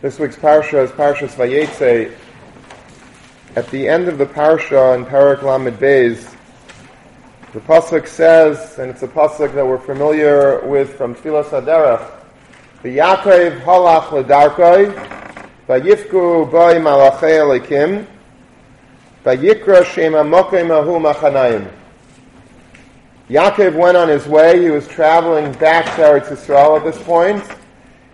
[0.00, 2.14] This week's parsha is Parshas Vayetze.
[3.56, 5.76] At the end of the parsha in Parak Lamed
[7.52, 12.12] the pasuk says, and it's a pasuk that we're familiar with from Tfilas Haderech,
[12.84, 14.92] V'Yaakov halach ledarkoi,
[15.66, 18.06] v'yifku boi malachei elikim,
[19.24, 21.68] v'yikra shem amokim ahu machanayim.
[23.28, 24.62] Yaakov went on his way.
[24.62, 27.42] He was traveling back to Eretz Yisrael at this point,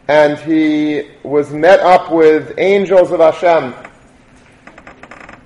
[0.09, 3.75] and he was met up with angels of Hashem.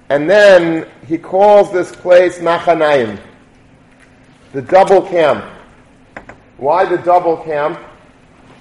[0.09, 3.21] And then he calls this place Machanayim,
[4.53, 5.45] the double camp.
[6.57, 7.79] Why the double camp?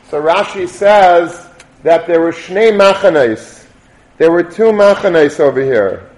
[0.10, 1.50] So Rashi says
[1.84, 3.66] that there were Shnei Machanes.
[4.18, 6.10] There were two Machanes over here.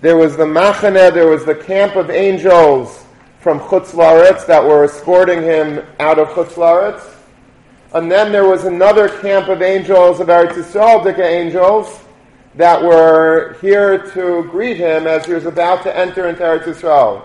[0.00, 3.04] There was the Machane, there was the camp of angels
[3.38, 7.11] from Chutz Laretz that were escorting him out of Chutz Laretz.
[7.94, 12.00] And then there was another camp of angels, of Eretz Yisrael, Dika angels,
[12.54, 17.22] that were here to greet him as he was about to enter into Eretz Yisrael.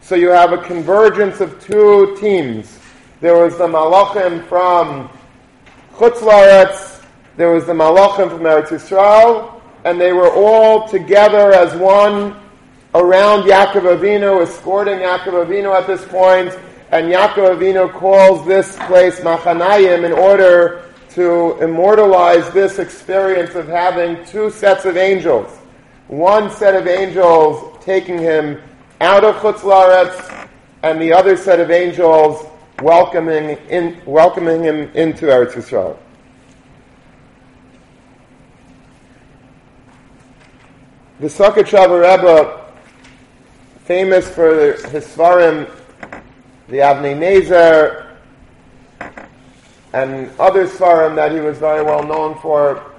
[0.00, 2.78] So you have a convergence of two teams.
[3.20, 5.10] There was the Malachim from
[5.94, 7.00] Chutz
[7.36, 12.36] there was the Malachim from Eretz Yisrael, and they were all together as one
[12.94, 16.58] around Yaakov Avinu, escorting Yaakov Avinu at this point,
[16.92, 24.24] and Yaakov Avinu calls this place Machanayim in order to immortalize this experience of having
[24.24, 25.56] two sets of angels.
[26.08, 28.60] One set of angels taking him
[29.00, 30.48] out of Chutz Laretz,
[30.82, 32.44] and the other set of angels
[32.82, 35.96] welcoming, in, welcoming him into Eretz Yisrael.
[41.20, 42.72] The Sochatchover Rebbe,
[43.84, 45.70] famous for his Svarim,
[46.70, 48.06] the Avnei Nezer,
[49.92, 52.92] and other Svarim that he was very well known for,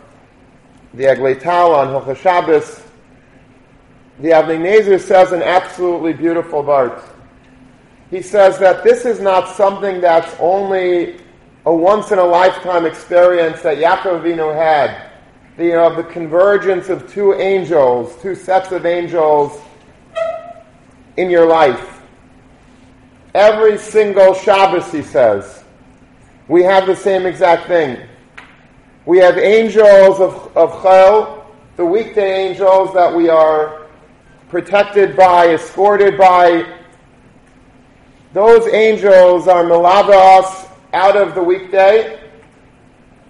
[0.94, 2.84] the Eglei Tal on Hilchah Shabbos,
[4.20, 7.02] the Avnei Nezer says an absolutely beautiful verse.
[8.10, 11.22] He says that this is not something that's only
[11.66, 15.10] a once in a lifetime experience that Yaakov Avinu had.
[15.56, 19.62] The, you know, the convergence of two angels, two sets of angels
[21.16, 22.01] in your life.
[23.34, 25.64] Every single Shabbos, he says,
[26.50, 27.98] we have the same exact thing.
[29.06, 33.88] We have angels of, of Chel, the weekday angels that we are
[34.50, 36.66] protected by, escorted by.
[38.34, 42.20] Those angels are malava us out of the weekday.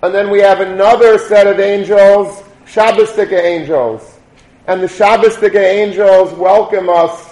[0.01, 4.19] And then we have another set of angels, Shabbostika angels.
[4.65, 7.30] And the Shabbostika angels welcome us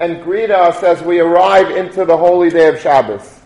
[0.00, 3.40] and greet us as we arrive into the holy day of Shabbos.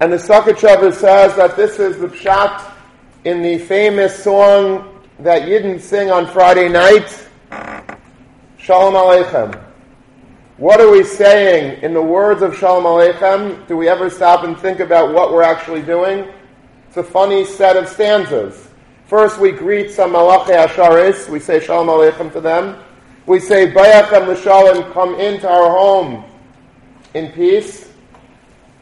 [0.00, 2.72] And the Sochatchover says that this is the pshat
[3.24, 7.28] in the famous song that Yidden sing on Friday night,
[8.58, 9.62] Shalom Aleichem.
[10.56, 13.66] What are we saying in the words of Shalom Aleichem?
[13.66, 16.28] Do we ever stop and think about what we're actually doing?
[16.88, 18.68] It's a funny set of stanzas.
[19.06, 21.28] First, we greet some Malachi Asharis.
[21.28, 22.82] We say Shalom Aleichem to them.
[23.30, 26.24] We say Bayachem L'Shalom, come into our home
[27.14, 27.88] in peace.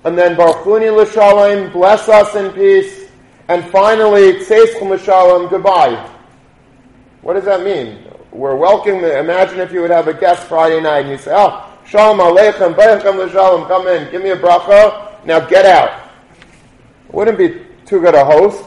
[0.04, 3.10] And then Baruchuni L'Shalom, bless us in peace.
[3.48, 6.02] And finally, Tzeschum L'Shalom, goodbye.
[7.20, 8.02] What does that mean?
[8.32, 9.04] We're welcome.
[9.04, 12.74] Imagine if you would have a guest Friday night and you say, oh, Shalom Aleichem,
[12.74, 16.08] Bayachem L'Shalom, come in, give me a bracha, now get out.
[17.12, 18.64] Wouldn't be too good a host.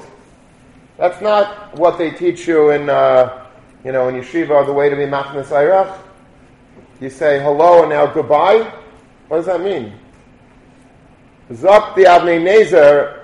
[1.00, 3.41] That's not what they teach you in, uh,
[3.84, 5.98] you know, in yeshiva, the way to be machnas ayrach.
[7.00, 8.72] You say hello and now goodbye.
[9.28, 9.94] What does that mean?
[11.52, 13.24] Zok the Avnei Nezer,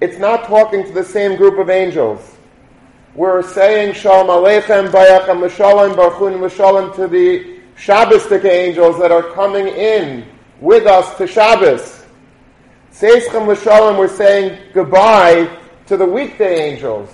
[0.00, 2.36] it's not talking to the same group of angels.
[3.14, 9.66] We're saying Shalom Aleichem, Bayachem L'Shalom, Baruchun L'Shalom to the Shabbosdik angels that are coming
[9.66, 10.26] in
[10.60, 12.04] with us to Shabbos.
[12.92, 17.10] Seischem L'Shalom, we're saying goodbye to the weekday angels.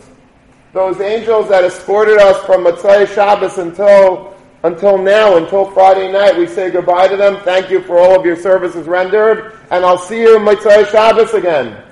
[0.76, 6.36] Those angels that escorted us from Matzai Shabbos until, until now, until Friday night.
[6.36, 7.40] We say goodbye to them.
[7.44, 9.58] Thank you for all of your services rendered.
[9.70, 11.82] And I'll see you Matzai Shabbos again.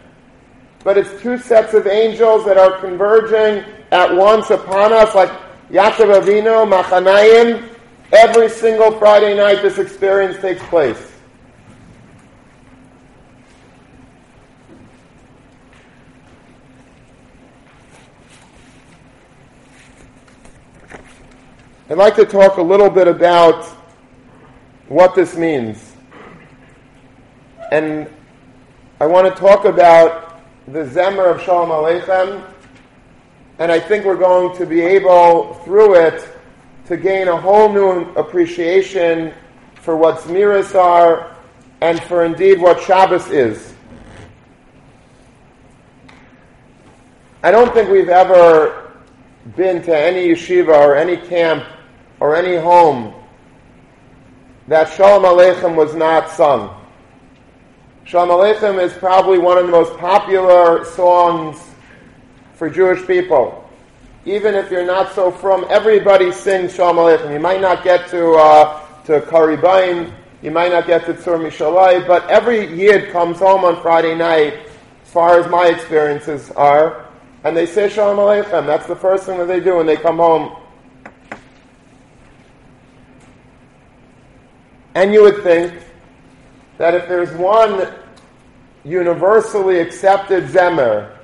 [0.82, 5.30] But it's two sets of angels that are converging at once upon us, like
[5.70, 7.66] Yaakov Avinu, Machanayim.
[8.12, 11.13] Every single Friday night this experience takes place.
[21.94, 23.66] I'd like to talk a little bit about
[24.88, 25.94] what this means.
[27.70, 28.10] And
[29.00, 32.52] I want to talk about the Zemer of Shalom Aleichem,
[33.60, 36.28] and I think we're going to be able, through it,
[36.86, 39.32] to gain a whole new appreciation
[39.76, 41.36] for what Zmiras are
[41.80, 43.72] and for indeed what Shabbos is.
[47.44, 48.90] I don't think we've ever
[49.54, 51.64] been to any yeshiva or any camp
[52.24, 53.12] or any home
[54.66, 56.74] that Shalom Aleichem was not sung.
[58.04, 61.62] Shalom Aleichem is probably one of the most popular songs
[62.54, 63.68] for Jewish people.
[64.24, 67.30] Even if you're not so from, everybody sings Shalom Aleichem.
[67.30, 70.10] You might not get to uh, to Karibain,
[70.40, 74.66] you might not get to Tzur Mishalai, but every Yid comes home on Friday night,
[75.02, 77.06] as far as my experiences are,
[77.44, 78.64] and they say Shalom Aleichem.
[78.64, 80.63] That's the first thing that they do when they come home.
[84.94, 85.74] And you would think
[86.78, 87.92] that if there's one
[88.84, 91.16] universally accepted Zemer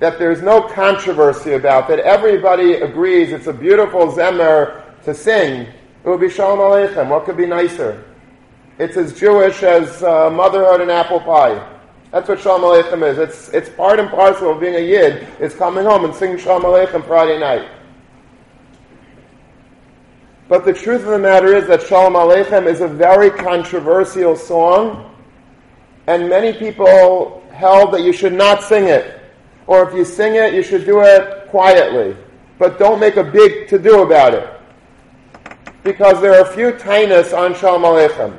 [0.00, 6.08] that there's no controversy about, that everybody agrees it's a beautiful Zemer to sing, it
[6.08, 7.08] would be Shalom Aleichem.
[7.08, 8.04] What could be nicer?
[8.78, 11.68] It's as Jewish as uh, motherhood and apple pie.
[12.10, 13.18] That's what Shalom Aleichem is.
[13.18, 16.62] It's, it's part and parcel of being a Yid, It's coming home and singing Shalom
[16.62, 17.68] Aleichem Friday night.
[20.52, 25.10] But the truth of the matter is that Shalom Aleichem is a very controversial song,
[26.06, 29.18] and many people held that you should not sing it.
[29.66, 32.14] Or if you sing it, you should do it quietly.
[32.58, 34.46] But don't make a big to do about it.
[35.84, 38.38] Because there are a few tainas on Shalom Aleichem.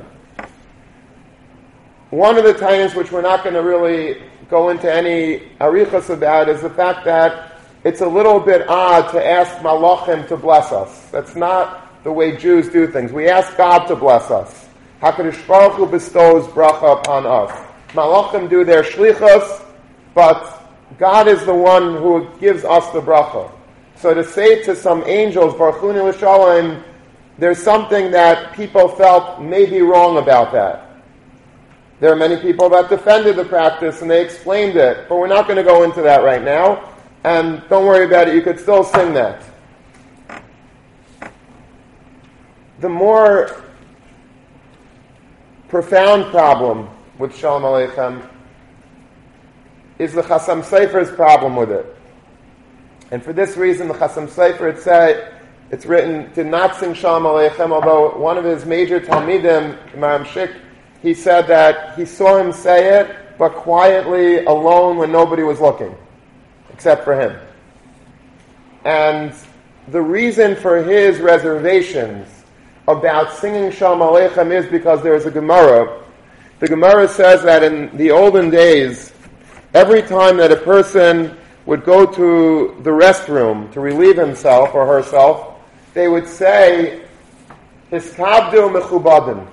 [2.10, 6.48] One of the tainas, which we're not going to really go into any arichas about,
[6.48, 11.10] is the fact that it's a little bit odd to ask malachim to bless us.
[11.10, 13.10] That's not the way Jews do things.
[13.10, 14.68] We ask God to bless us.
[15.02, 17.50] HaKadosh Baruch Hu bestows bracha upon us.
[17.88, 19.64] Malachim do their shlichus,
[20.14, 23.50] but God is the one who gives us the bracha.
[23.96, 26.84] So to say to some angels, Baruchuni l'shalom,
[27.38, 31.00] there's something that people felt may be wrong about that.
[32.00, 35.46] There are many people that defended the practice and they explained it, but we're not
[35.46, 36.92] going to go into that right now.
[37.24, 39.42] And don't worry about it, you could still sing that.
[42.84, 43.64] The more
[45.68, 48.28] profound problem with Shalom Aleichem
[49.98, 51.96] is the Chasam Sofer's problem with it.
[53.10, 55.34] And for this reason, the Chasam Sofer, it said, uh,
[55.70, 60.54] it's written, did not sing Shalom Aleichem, although one of his major Talmidim, Maharam Shik,
[61.00, 65.96] he said that he saw him say it, but quietly, alone, when nobody was looking,
[66.70, 67.34] except for him.
[68.84, 69.32] And
[69.88, 72.43] the reason for his reservations
[72.86, 76.02] about singing Shalom Aleichem is because there's a Gemara.
[76.60, 79.14] The Gemara says that in the olden days,
[79.74, 81.36] Every time that a person
[81.66, 85.56] would go to the restroom to relieve himself or herself,
[85.94, 87.02] they would say,
[87.90, 89.44] Hiskabdu mechubadim,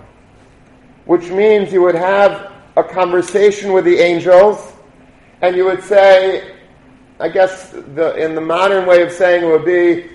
[1.06, 4.74] which means you would have a conversation with the angels,
[5.42, 6.56] and you would say,
[7.20, 10.08] I guess the, in the modern way of saying it would be,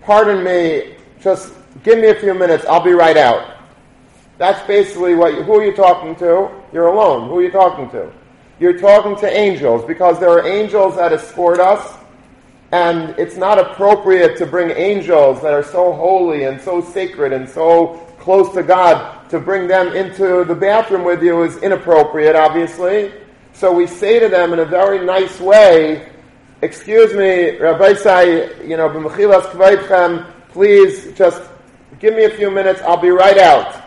[0.00, 1.52] pardon me, just
[1.82, 3.56] give me a few minutes, I'll be right out.
[4.38, 6.50] That's basically what you, who are you talking to?
[6.72, 7.28] You're alone.
[7.28, 8.12] Who are you talking to?
[8.60, 11.96] you're talking to angels because there are angels that escort us,
[12.72, 17.48] and it's not appropriate to bring angels that are so holy and so sacred and
[17.48, 23.12] so close to God to bring them into the bathroom with you is inappropriate, obviously.
[23.52, 26.10] So we say to them in a very nice way,
[26.62, 28.88] excuse me, Rabbi Say, you know,
[30.48, 31.42] please just
[32.00, 33.82] give me a few minutes, I'll be right out.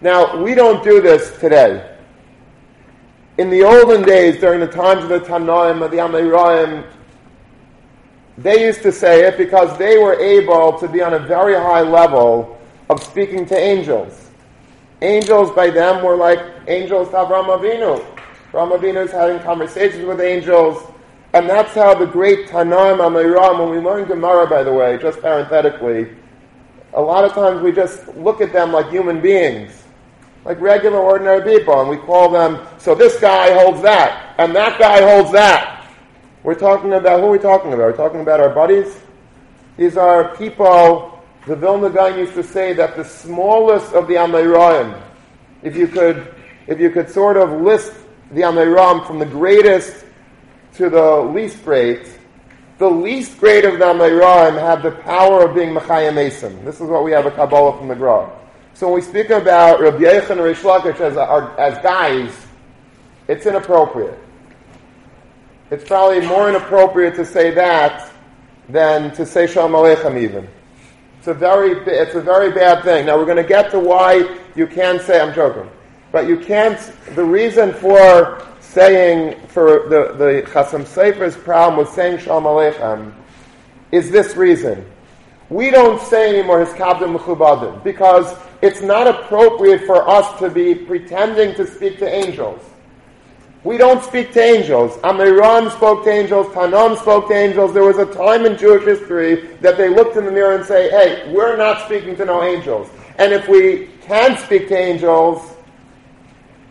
[0.00, 1.90] Now, we don't do this today
[3.40, 6.86] in the olden days, during the times of the Tanoim, of the Amoraim,
[8.36, 11.80] they used to say it because they were able to be on a very high
[11.80, 12.60] level
[12.90, 14.30] of speaking to angels.
[15.00, 18.04] Angels by them were like angels to Avram Avinu.
[18.52, 20.76] Avram Avinu is having conversations with angels,
[21.32, 25.20] and that's how the great Tanoim Amoraim, when we learn Gemara, by the way, just
[25.20, 26.16] parenthetically,
[26.94, 29.80] a lot of times we just look at them like human beings
[30.44, 34.78] like regular, ordinary people, and we call them, so this guy holds that, and that
[34.78, 35.86] guy holds that.
[36.42, 37.90] We're talking about, who are we talking about?
[37.90, 38.98] We're talking about our buddies?
[39.76, 45.00] These are people, the Vilna Gaon used to say that the smallest of the Amoraim,
[45.62, 46.34] if you could,
[46.66, 47.92] if you could sort of list
[48.30, 50.06] the Amoraim from the greatest
[50.74, 52.18] to the least great,
[52.78, 56.64] the least great of the Amoraim have the power of being Mechayim Mason.
[56.64, 58.30] This is what we have a Kabbalah from the Gra.
[58.74, 61.16] So when we speak about Rabbi Yochanan and Rish Lakish as,
[61.58, 62.34] as guys,
[63.28, 64.18] it's inappropriate.
[65.70, 68.10] It's probably more inappropriate to say that
[68.68, 70.48] than to say Shalom Aleichem even.
[71.18, 73.06] It's a very, it's a very bad thing.
[73.06, 75.70] Now we're going to get to why you can't say, I'm joking,
[76.12, 76.78] but you can't,
[77.14, 83.12] the reason for saying, for the, the Chasam Sofer's problem with saying Shalom Aleichem
[83.90, 84.86] is this reason.
[85.48, 90.74] We don't say anymore his kabdim mechubadim because it's not appropriate for us to be
[90.74, 92.62] pretending to speak to angels.
[93.64, 94.96] We don't speak to angels.
[94.98, 96.46] Amoraim spoke to angels.
[96.48, 97.74] Tanoim spoke to angels.
[97.74, 100.88] There was a time in Jewish history that they looked in the mirror and say,
[100.90, 102.88] hey, we're not speaking to no angels.
[103.18, 105.56] And if we can speak to angels,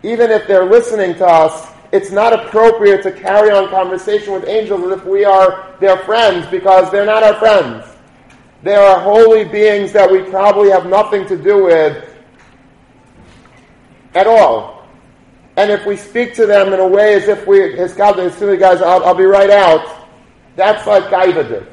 [0.01, 4.83] even if they're listening to us, it's not appropriate to carry on conversation with angels
[4.83, 7.85] as if we are their friends because they're not our friends.
[8.61, 12.13] They are holy beings that we probably have nothing to do with
[14.13, 14.87] at all.
[15.55, 18.35] And if we speak to them in a way as if we, his God, as
[18.35, 20.07] soon as guys, I'll, I'll, be right out,
[20.55, 21.65] that's like Gaiva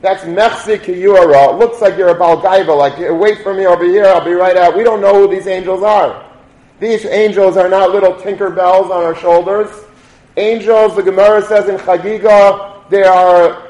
[0.00, 1.52] That's Mechzi Kiyura.
[1.52, 4.56] It looks like you're a Balgaiva, like wait for me over here, I'll be right
[4.56, 4.76] out.
[4.76, 6.33] We don't know who these angels are.
[6.80, 9.70] These angels are not little tinker bells on our shoulders.
[10.36, 13.68] Angels, the Gemara says in Chagiga, they are,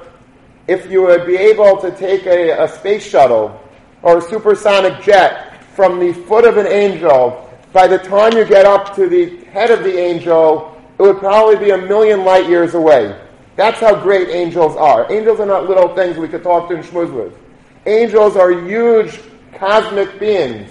[0.67, 3.61] if you would be able to take a, a space shuttle
[4.03, 7.41] or a supersonic jet from the foot of an angel
[7.75, 11.57] by the time you get up to the head of the angel, it would probably
[11.57, 13.21] be a million light years away.
[13.57, 15.11] That's how great angels are.
[15.13, 17.37] Angels are not little things we could talk to and schmooze with.
[17.85, 19.21] Angels are huge
[19.55, 20.71] cosmic beings.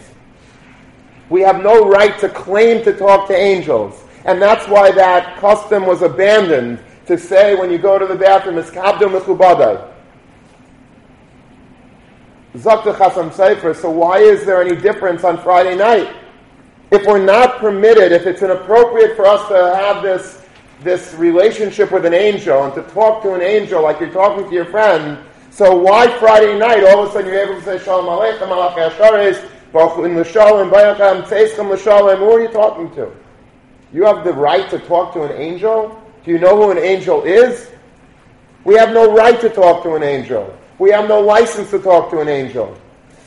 [1.34, 4.04] We have no right to claim to talk to angels.
[4.26, 8.60] And that's why that custom was abandoned to say when you go to the bathroom,
[8.60, 9.92] it's kabdu mechubadai.
[12.56, 16.16] Zakta Chasam Sofer, so why is there any difference on Friday night?
[16.94, 20.46] if we're not permitted, if it's inappropriate for us to have this,
[20.82, 24.54] this relationship with an angel and to talk to an angel like you're talking to
[24.54, 25.18] your friend,
[25.50, 28.76] so why Friday night all of a sudden you're able to say Shalom Aleichem, Malach
[28.76, 30.08] Yasharis, Who are
[32.42, 33.12] you talking to?
[33.92, 36.00] You have the right to talk to an angel?
[36.24, 37.72] Do you know who an angel is?
[38.66, 40.56] We have no right to talk to an angel.
[40.78, 42.78] We have no license to talk to an angel.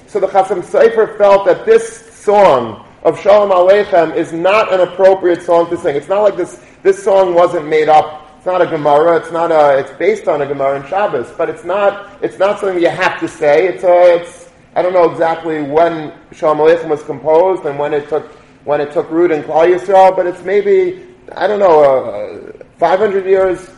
[0.06, 5.42] So the Chasam Sofer felt that this song of Shalom Aleichem is not an appropriate
[5.42, 5.96] song to sing.
[5.96, 8.30] It's not like this, this song wasn't made up.
[8.36, 9.16] It's not a Gemara.
[9.16, 12.60] It's not a, it's based on a Gemara in Shabbos, but it's not, it's not
[12.60, 13.66] something you have to say.
[13.66, 14.35] It's a, it's,
[14.76, 18.30] I don't know exactly when Shalom Aleichem was composed and when it took,
[18.66, 21.02] when it took root in Klal Yisrael, but it's maybe,
[21.34, 23.70] I don't know, uh, 500 years.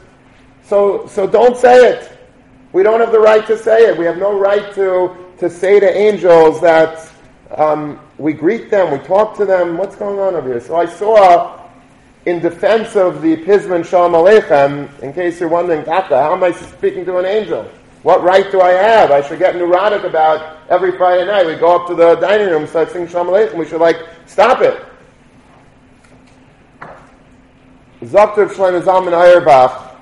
[0.64, 2.18] So, so don't say it.
[2.72, 3.96] We don't have the right to say it.
[3.96, 7.08] We have no right to, to say to angels that,
[7.56, 9.76] um, we greet them, we talk to them.
[9.76, 10.60] What's going on over here?
[10.60, 11.64] So I saw,
[12.26, 16.50] in defense of the Pizmon Shalom Aleichem, in case you're wondering, Taka, how am I
[16.50, 17.70] speaking to an angel?
[18.02, 19.10] What right do I have?
[19.10, 21.46] I should get neurotic about every Friday night.
[21.46, 23.54] We go up to the dining room, start singing Shalom Aleichem.
[23.56, 24.84] We should like stop it.
[28.02, 29.96] Zokter Shlomo Zalman Auerbach.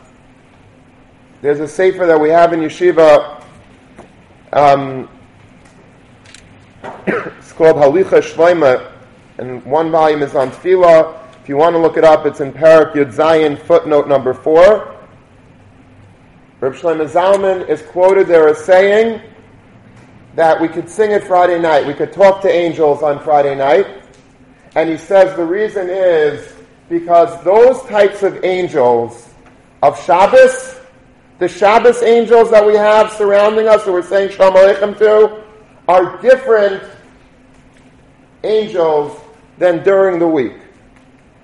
[1.41, 3.43] There's a sefer that we have in yeshiva.
[4.53, 5.09] Um,
[7.07, 8.93] it's called Halichos Shlomo,
[9.39, 11.23] and one volume is on Tefillah.
[11.43, 14.96] If you want to look it up, it's in Parak Yud Zayin, footnote number four.
[16.59, 19.21] Reb Shlomo Zalman is quoted there as saying
[20.37, 23.87] that we could sing it Friday night, we could talk to angels on Friday night,
[24.75, 26.55] and he says the reason is
[26.89, 29.29] because those types of angels
[29.83, 30.81] of Shabbos,
[31.41, 35.43] the Shabbos angels that we have surrounding us, that we're saying Shalom Aleichem to,
[35.89, 36.83] are different
[38.45, 39.21] angels
[39.59, 40.57] than during the week.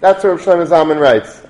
[0.01, 1.42] That's what Shlomo Zalman writes.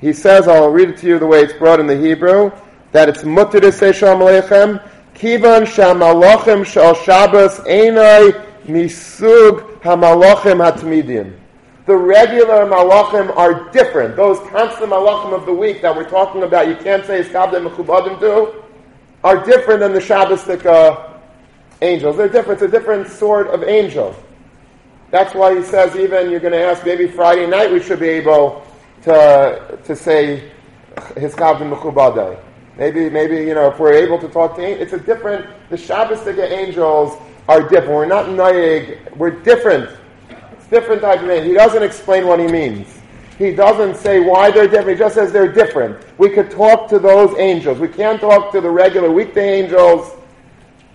[0.00, 2.50] He says, I'll read it to you the way it's brought in the Hebrew,
[2.92, 4.82] that it's mutter to say Shalom Aleichem,
[5.14, 8.32] kivan shamalochem shal Shabbos einai
[8.64, 11.36] misug hamalochem hatmidim.
[11.84, 14.16] The regular malachim are different.
[14.16, 18.18] Those constant malachim of the week that we're talking about, you can't say iskabdim mechubadim
[18.20, 18.62] do,
[19.22, 21.18] are different than the Shabbostic uh,
[21.82, 22.16] angels.
[22.16, 22.62] They're different.
[22.62, 24.16] It's a different sort of angel.
[25.10, 28.08] That's why he says even you're going to ask maybe Friday night we should be
[28.08, 28.64] able
[29.02, 30.50] to to say
[30.96, 32.38] hiskabdim mechubadai.
[32.76, 35.46] Maybe maybe you know if we're able to talk to it's a different.
[35.70, 37.16] The Shabbostic angels
[37.48, 37.90] are different.
[37.90, 38.98] We're not naig.
[39.16, 39.90] We're different
[40.52, 41.44] It's different type of name.
[41.44, 43.00] He doesn't explain what he means.
[43.38, 44.98] He doesn't say why they're different.
[44.98, 45.96] He just says they're different.
[46.18, 47.78] We could talk to those angels.
[47.78, 50.14] We can't talk to the regular weekday angels.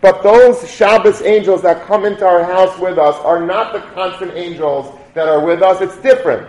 [0.01, 4.33] But those Shabbos angels that come into our house with us are not the constant
[4.33, 5.81] angels that are with us.
[5.81, 6.47] It's different.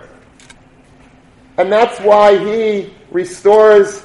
[1.59, 4.05] And that's why he restores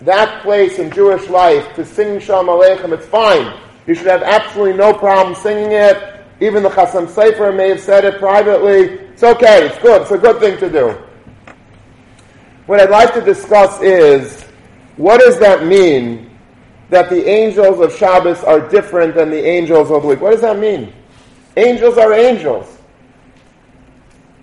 [0.00, 2.92] that place in Jewish life to sing Shalom Aleichem.
[2.92, 3.60] It's fine.
[3.86, 6.24] You should have absolutely no problem singing it.
[6.40, 8.98] Even the Chasam Sofer may have said it privately.
[9.12, 9.66] It's okay.
[9.66, 10.02] It's good.
[10.02, 10.98] It's a good thing to do.
[12.66, 14.42] What I'd like to discuss is
[14.96, 16.30] what does that mean
[16.90, 20.20] that the angels of Shabbos are different than the angels of the week?
[20.20, 20.92] What does that mean?
[21.56, 22.78] Angels are angels.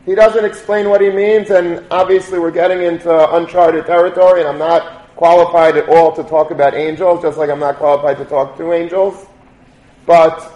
[0.09, 4.57] He doesn't explain what he means, and obviously we're getting into uncharted territory, and I'm
[4.57, 8.57] not qualified at all to talk about angels, just like I'm not qualified to talk
[8.57, 9.27] to angels.
[10.07, 10.51] But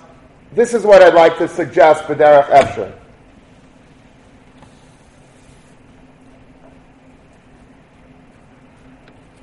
[0.54, 2.98] this is what I'd like to suggest for Derek Efsher.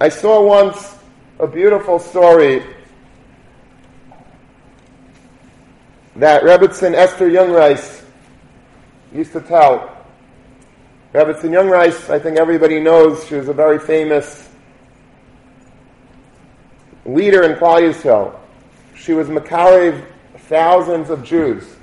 [0.01, 0.99] I saw once
[1.39, 2.65] a beautiful story
[6.17, 8.05] that Rebbitzin Esther Jungreis
[9.15, 9.99] used to tell.
[11.13, 14.49] Rebbitzin Rice, I think everybody knows, she was a very famous
[17.05, 18.39] leader in Klal Yisrael.
[18.95, 20.07] She was Makariv
[20.49, 21.77] thousands of Jews.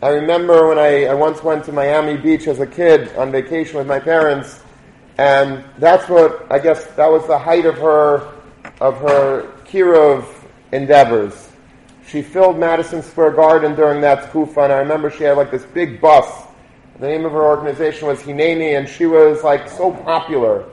[0.00, 3.78] I remember when I, I once went to Miami Beach as a kid on vacation
[3.78, 4.60] with my parents,
[5.18, 8.32] and that's what I guess that was the height of her
[8.80, 10.24] of her Kiruv
[10.72, 11.50] endeavors.
[12.06, 15.64] She filled Madison Square Garden during that tkufa, and I remember she had like this
[15.66, 16.26] big bus.
[16.98, 20.64] The name of her organization was Hineni, and she was like so popular.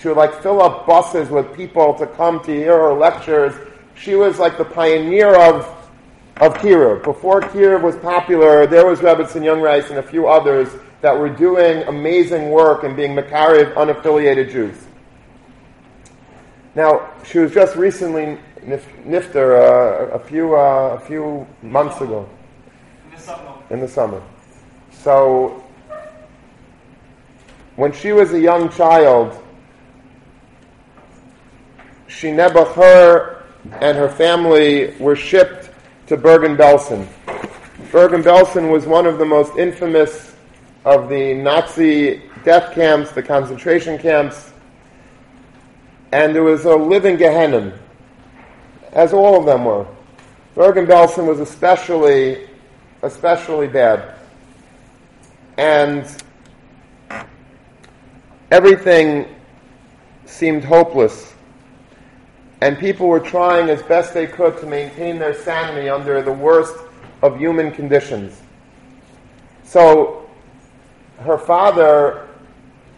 [0.00, 3.54] She would like fill up buses with people to come to hear her lectures.
[3.94, 5.74] She was like the pioneer of
[6.40, 7.02] of Kiruv.
[7.02, 10.68] Before Kiruv was popular, there was Rebbitzin Jungreis and a few others
[11.00, 14.76] that were doing amazing work and being Makariv unaffiliated Jews.
[16.74, 22.28] Now, she was just recently nifter uh, a few uh, a few months ago.
[23.04, 23.54] In the summer.
[23.70, 24.22] In the summer.
[24.92, 25.64] So,
[27.78, 29.40] when she was a young child,
[32.08, 33.44] she Nebuch, her
[33.80, 35.70] and her family were shipped
[36.08, 37.06] to Bergen-Belsen.
[37.92, 40.34] Bergen-Belsen was one of the most infamous
[40.84, 44.50] of the Nazi death camps, the concentration camps,
[46.10, 47.78] and there was a living Gehenna,
[48.92, 49.86] as all of them were.
[50.56, 52.48] Bergen-Belsen was especially,
[53.02, 54.16] especially bad.
[55.56, 56.04] And
[58.50, 59.34] everything
[60.26, 61.34] seemed hopeless.
[62.60, 66.76] And people were trying as best they could to maintain their sanity under the worst
[67.22, 68.40] of human conditions.
[69.64, 70.28] So
[71.20, 72.26] her father,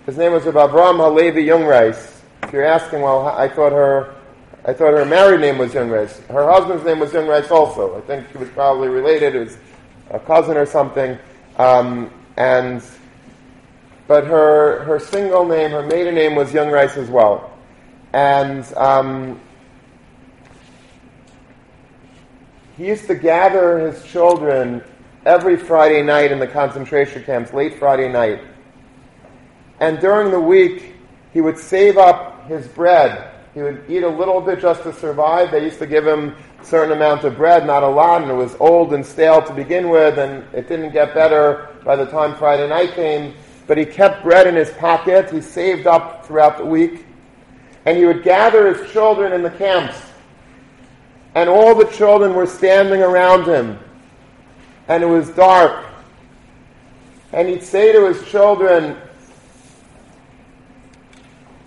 [0.07, 2.21] his name was Avram Halevi Jungreis.
[2.43, 4.15] If you're asking, well, I thought her,
[4.65, 6.25] I thought her married name was Jungreis.
[6.27, 7.97] Her husband's name was Jungreis also.
[7.97, 9.35] I think he was probably related.
[9.35, 9.59] It was
[10.11, 11.19] a cousin or something.
[11.59, 12.83] Um, and
[14.11, 17.57] but her her single name, her maiden name was Jungreis as well.
[18.13, 19.41] And um,
[22.77, 24.83] he used to gather his children
[25.25, 28.43] every Friday night in the concentration camps, late Friday night.
[29.79, 30.97] And during the week,
[31.33, 33.31] he would save up his bread.
[33.55, 35.53] He would eat a little bit just to survive.
[35.53, 38.35] They used to give him a certain amount of bread, not a lot, and it
[38.35, 42.35] was old and stale to begin with, and it didn't get better by the time
[42.35, 43.35] Friday night came.
[43.71, 45.31] But he kept bread in his pocket.
[45.31, 47.07] He saved up throughout the week.
[47.87, 49.97] And he would gather his children in the camps.
[51.37, 53.79] And all the children were standing around him
[54.89, 55.87] and it was dark.
[57.33, 58.97] And he'd say to his children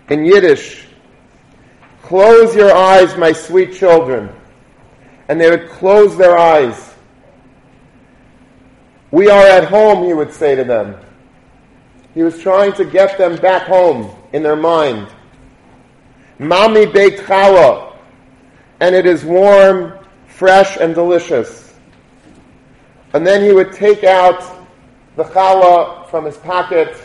[0.10, 0.86] in Yiddish,
[2.02, 4.30] Close your eyes, my sweet children.
[5.30, 6.96] And they would close their eyes.
[9.12, 10.98] We are at home, he would say to them.
[12.14, 15.08] He was trying to get them back home in their mind.
[16.40, 17.96] Mami baked challah,
[18.80, 19.98] and it is warm,
[20.28, 21.74] fresh, and delicious.
[23.14, 24.42] And then he would take out
[25.16, 26.98] the challah from his pocket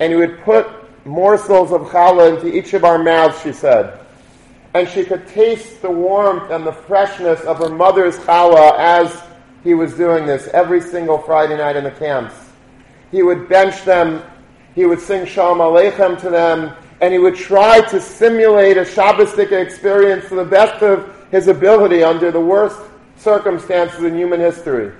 [0.00, 0.66] and he would put
[1.06, 4.00] morsels of challah into each of our mouths, she said.
[4.74, 9.22] And she could taste the warmth and the freshness of her mother's challah as
[9.62, 12.34] he was doing this every single Friday night in the camps.
[13.12, 14.22] He would bench them,
[14.74, 19.52] he would sing Shalom Aleichem to them, and he would try to simulate a Shabbosdik
[19.52, 22.80] experience to the best of his ability under the worst
[23.16, 24.92] circumstances in human history.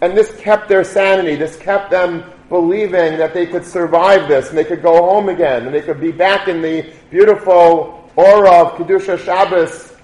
[0.00, 1.34] And this kept their sanity.
[1.34, 5.66] This kept them believing that they could survive this and they could go home again
[5.66, 9.94] and they could be back in the beautiful aura of Kedusha Shabbos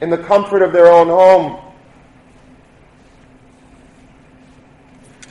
[0.00, 1.60] in the comfort of their own home.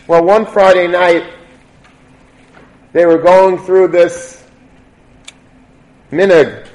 [0.08, 1.24] Well, one Friday night,
[2.94, 4.44] they were going through this
[6.12, 6.68] minig,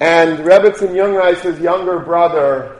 [0.00, 2.76] and Rebbetzin Jungreis's younger brother,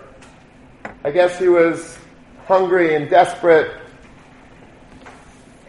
[1.04, 1.98] I guess he was
[2.46, 3.80] hungry and desperate,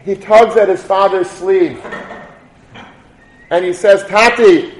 [0.04, 1.82] he tugs at his father's sleeve,
[3.50, 4.74] and he says, Tati,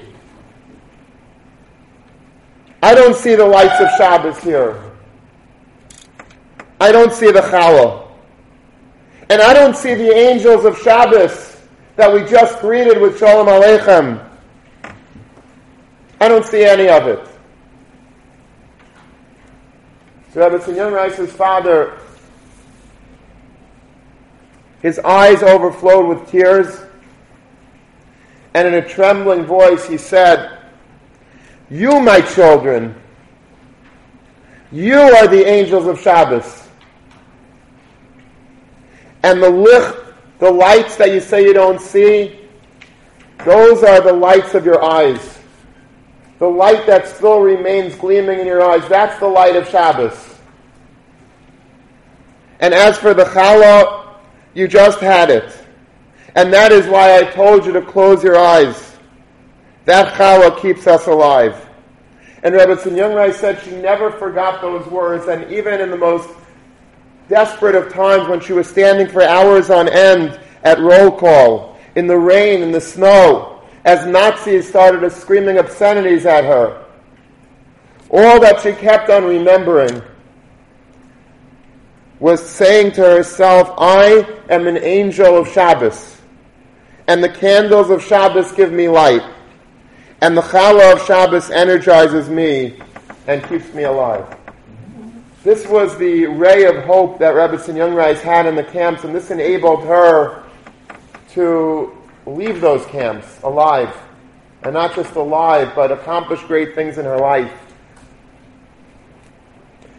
[2.81, 4.81] I don't see the lights of Shabbos here.
[6.79, 8.08] I don't see the challah.
[9.29, 11.55] And I don't see the angels of Shabbos
[11.95, 14.27] that we just greeted with Shalom Aleichem.
[16.19, 17.27] I don't see any of it.
[20.33, 21.99] So Rebbetzin Jungreis's father,
[24.81, 26.81] his eyes overflowed with tears,
[28.55, 30.57] and in a trembling voice he said,
[31.69, 32.95] You, my children,
[34.71, 36.68] you are the angels of Shabbos.
[39.23, 39.97] And the licht,
[40.39, 42.39] the lights that you say you don't see,
[43.45, 45.39] those are the lights of your eyes.
[46.39, 50.37] The light that still remains gleaming in your eyes, that's the light of Shabbos.
[52.61, 54.15] And as for the challah,
[54.53, 55.57] you just had it.
[56.35, 58.97] And that is why I told you to close your eyes.
[59.85, 61.69] That challah keeps us alive.
[62.43, 66.29] And Rebbetzin Jungreis said she never forgot those words, and even in the most
[67.29, 72.07] desperate of times when she was standing for hours on end at roll call, in
[72.07, 76.85] the rain, in the snow, as Nazis started screaming obscenities at her.
[78.09, 80.01] All that she kept on remembering
[82.19, 86.19] was saying to herself, I am an angel of Shabbos,
[87.07, 89.23] and the candles of Shabbos give me light,
[90.21, 92.79] and the challah of Shabbos energizes me
[93.27, 94.38] and keeps me alive.
[95.41, 99.31] This was the ray of hope that Rebbetzin Jungreis had in the camps, and this
[99.31, 100.43] enabled her
[101.31, 103.95] to leave those camps alive.
[104.63, 107.53] And not just alive, but accomplish great things in her life.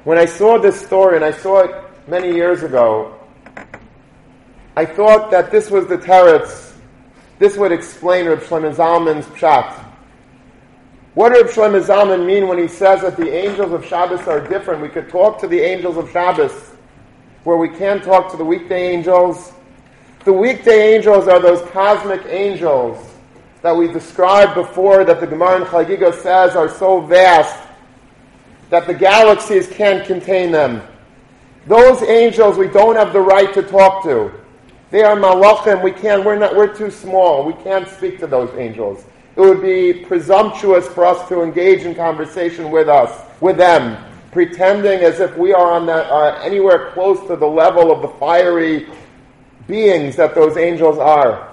[0.05, 1.75] When I saw this story, and I saw it
[2.07, 3.19] many years ago,
[4.77, 6.75] I thought that this was the teretz.
[7.39, 9.90] This would explain Reb Shlomo Zalman's pshat.
[11.15, 14.81] What did Shlomo Zalman mean when he says that the angels of Shabbos are different?
[14.81, 16.53] We could talk to the angels of Shabbos,
[17.43, 19.53] where we can't talk to the weekday angels.
[20.25, 23.05] The weekday angels are those cosmic angels
[23.63, 27.61] that we described before that the Gemara in Chagiga says are so vast
[28.69, 30.81] that the galaxies can't contain them.
[31.67, 34.31] Those angels we don't have the right to talk to.
[34.93, 35.83] They are malachim.
[35.83, 36.25] We can't.
[36.25, 36.55] We're not.
[36.55, 37.45] We're too small.
[37.45, 39.05] We can't speak to those angels
[39.41, 43.97] it would be presumptuous for us to engage in conversation with us, with them,
[44.33, 48.09] pretending as if we are on that, uh, anywhere close to the level of the
[48.19, 48.87] fiery
[49.67, 51.49] beings that those angels are.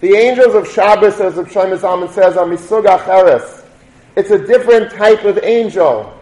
[0.00, 3.62] The angels of Shabbos, as the Shlomo says, are misug acheres.
[4.16, 6.18] It's a different type of angel.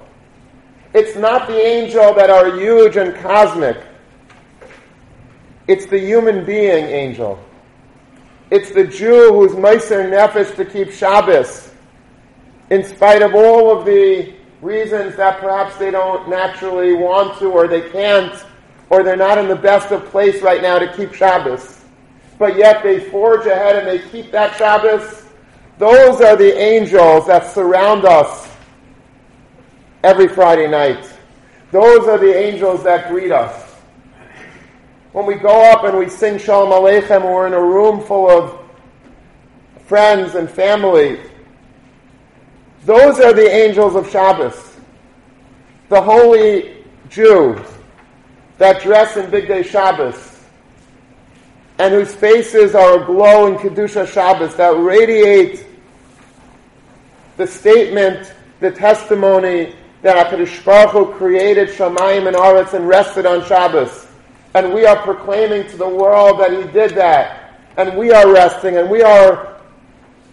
[0.95, 3.77] It's not the angel that are huge and cosmic.
[5.69, 7.39] It's the human being angel.
[8.51, 11.73] It's the Jew who's Meiser Nefesh to keep Shabbos,
[12.71, 17.69] in spite of all of the reasons that perhaps they don't naturally want to, or
[17.69, 18.35] they can't,
[18.91, 21.85] or they're not in the best of place right now to keep Shabbos.
[22.41, 25.27] But yet they forge ahead and they keep that Shabbos.
[25.79, 28.51] Those are the angels that surround us
[30.03, 31.09] every Friday night.
[31.71, 33.70] Those are the angels that greet us.
[35.13, 38.61] When we go up and we sing Shalom Aleichem, we're in a room full of
[39.87, 41.19] friends and family.
[42.85, 44.77] Those are the angels of Shabbos.
[45.89, 47.61] The holy Jew
[48.59, 50.39] that dress in Bigdei Shabbos
[51.79, 55.67] and whose faces are aglow in Kedusha Shabbos, that radiate
[57.37, 63.45] the statement, the testimony that HaKadosh Baruch Hu created Shamayim and Aretz and rested on
[63.47, 64.07] Shabbos.
[64.55, 67.59] And we are proclaiming to the world that He did that.
[67.77, 69.61] And we are resting and we are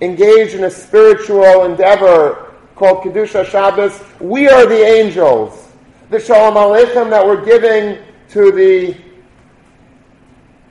[0.02, 4.02] engaged in a spiritual endeavor called Kedusha Shabbos.
[4.20, 5.68] We are the angels.
[6.10, 8.96] The Shalom Aleichem that we're giving to the,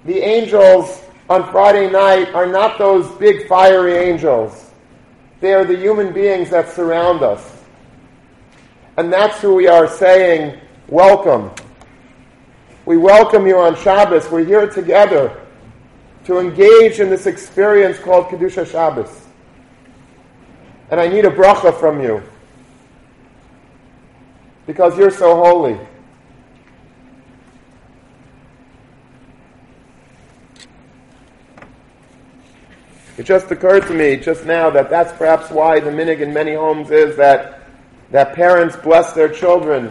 [0.04, 4.70] the angels on Friday night are not those big fiery angels.
[5.40, 7.62] They are the human beings that surround us.
[8.96, 11.50] And that's who we are saying, welcome.
[12.86, 14.30] We welcome you on Shabbos.
[14.30, 15.36] We're here together
[16.24, 19.26] to engage in this experience called Kedusha Shabbos.
[20.92, 22.22] And I need a bracha from you.
[24.66, 25.78] because you're so holy.
[33.16, 36.54] It just occurred to me just now that that's perhaps why the minig in many
[36.54, 37.62] homes is that,
[38.12, 39.90] that parents bless their children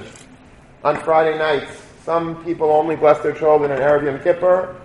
[0.84, 1.85] on Friday nights.
[2.06, 4.80] Some people only bless their children on Erev Yom Kippur,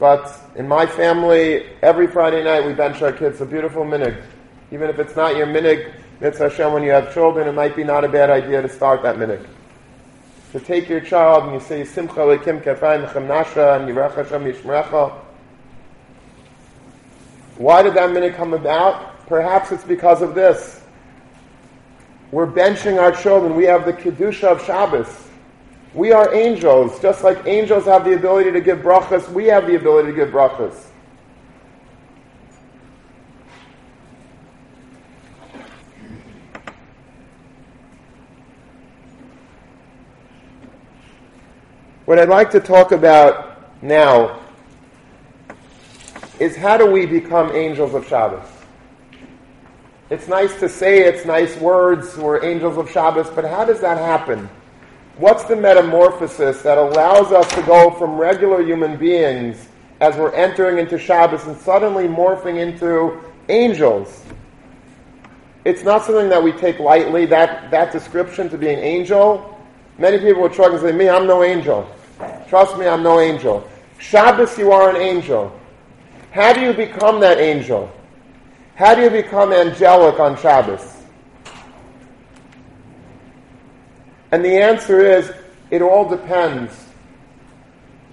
[0.00, 4.20] but in my family, every Friday night we bench our kids a beautiful minig.
[4.72, 7.84] Even if it's not your minig, Mitzvah Hashem, when you have children, it might be
[7.84, 9.46] not a bad idea to start that minig.
[10.50, 15.12] To take your child and you say, Simcha lekim kefayim chemnasha and Yirach Hashem yishmerecha,
[17.58, 19.24] why did that minute come about?
[19.28, 20.82] Perhaps it's because of this.
[22.32, 23.54] We're benching our children.
[23.54, 25.29] We have the Kedusha of Shabbos.
[25.92, 27.00] We are angels.
[27.00, 30.28] Just like angels have the ability to give brachas, we have the ability to give
[30.28, 30.86] brachas.
[42.04, 44.40] What I'd like to talk about now
[46.40, 48.48] is how do we become angels of Shabbos?
[50.08, 53.96] It's nice to say it's nice words, we're angels of Shabbos, but how does that
[53.98, 54.48] happen?
[55.20, 59.68] What's the metamorphosis that allows us to go from regular human beings
[60.00, 64.24] as we're entering into Shabbos and suddenly morphing into angels?
[65.66, 69.62] It's not something that we take lightly, that, that description to be an angel.
[69.98, 71.86] Many people will shrug and say, Me, I'm no angel.
[72.48, 73.68] Trust me, I'm no angel.
[73.98, 75.52] Shabbos, you are an angel.
[76.30, 77.92] How do you become that angel?
[78.74, 80.99] How do you become angelic on Shabbos?
[84.32, 85.32] And the answer is
[85.70, 86.72] it all depends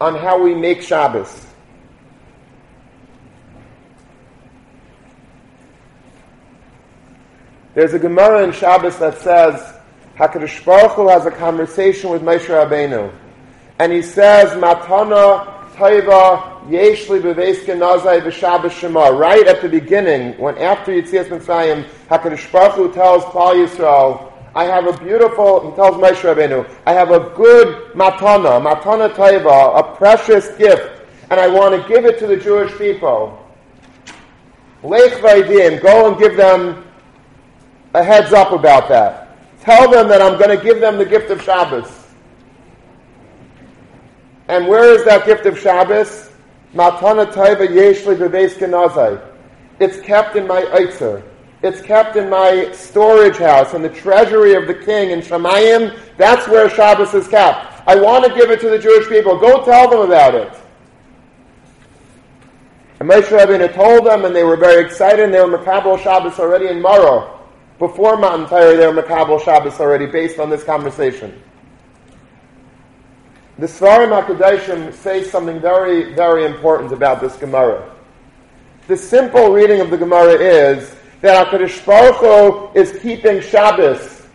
[0.01, 1.45] on how we make Shabbos.
[7.73, 9.75] There's a Gemara in Shabbos that says
[10.17, 13.13] Hakadosh Baruch Hu has a conversation with Moshe Rabbeinu,
[13.77, 19.10] and he says Matana Taiva Yeshli Beveske Nazai B'Shabbos Shema.
[19.10, 24.26] Right at the beginning, when after Yitzias Mitzrayim, Hakadosh Baruch Hu tells Klal Yisrael,
[24.57, 29.77] I have a beautiful, he tells Moshe Rabbeinu, I have a good matana, matana taiva,
[29.77, 33.37] a precious gift, and I want to give it to the Jewish people.
[34.81, 36.83] Lech vaydim, go and give them
[37.93, 39.37] a heads up about that.
[39.61, 42.07] Tell them that I'm going to give them the gift of Shabbos.
[44.47, 46.31] And where is that gift of Shabbos?
[46.73, 49.21] Matana taiva yeshli bebeis
[49.79, 51.21] It's kept in my eitzer.
[51.67, 55.99] It's kept in my storage house in the treasury of the king in Shemayim.
[56.15, 57.82] That's where Shabbos is kept.
[57.86, 59.38] I want to give it to the Jewish people.
[59.38, 60.53] Go tell them about it.
[62.99, 66.39] And Moshe Rabbeinu told them, and they were very excited, and they were Makabal Shabbos
[66.39, 67.38] already in Maro.
[67.80, 71.43] Before Matan Torah, they were Makabal Shabbos already, based on this conversation.
[73.60, 77.93] The Svarim HaKadoshim say something very, very important about this Gemara.
[78.88, 84.27] The simple reading of the Gemara is that HaKadosh Baruch Hu is keeping Shabbos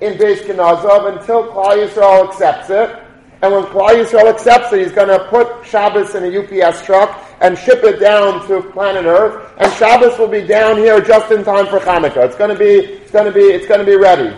[0.00, 3.02] in Beis Kenazov until Klal Yisrael accepts it.
[3.42, 7.22] And when Klal Yisrael accepts it, he's going to put Shabbos in a UPS truck
[7.40, 9.52] and ship it down to planet Earth.
[9.58, 12.24] And Shabbos will be down here just in time for Hanukkah.
[12.24, 14.36] It's going to be, it's going to be, it's going to be ready.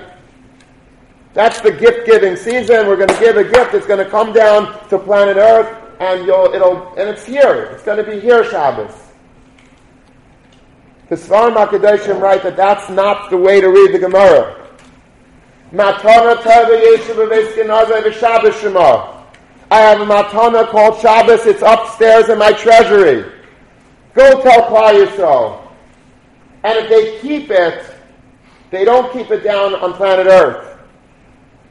[1.35, 2.89] That's the gift giving season.
[2.89, 3.75] We're going to give a gift.
[3.75, 7.71] It's going to come down to planet Earth, and you'll, it'll, and it's here.
[7.73, 9.08] It's going to be here Shabbos.
[11.09, 14.69] The Svarim HaKadoshim write that that's not the way to read the Gemara.
[19.71, 21.47] I have a matana called Shabbos.
[21.47, 23.33] It's upstairs in my treasury.
[24.13, 25.63] Go tell Klal Yisrael.
[26.65, 27.85] And if they keep it,
[28.71, 30.79] they don't keep it down on planet Earth.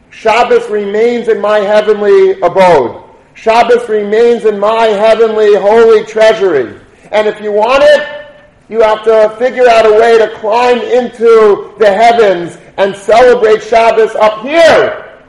[0.10, 3.04] Shabbos remains in my heavenly abode.
[3.36, 6.80] Shabbos remains in my heavenly holy treasury.
[7.12, 8.27] And if you want it,
[8.70, 14.14] you have to figure out a way to climb into the heavens and celebrate Shabbos
[14.16, 15.22] up here.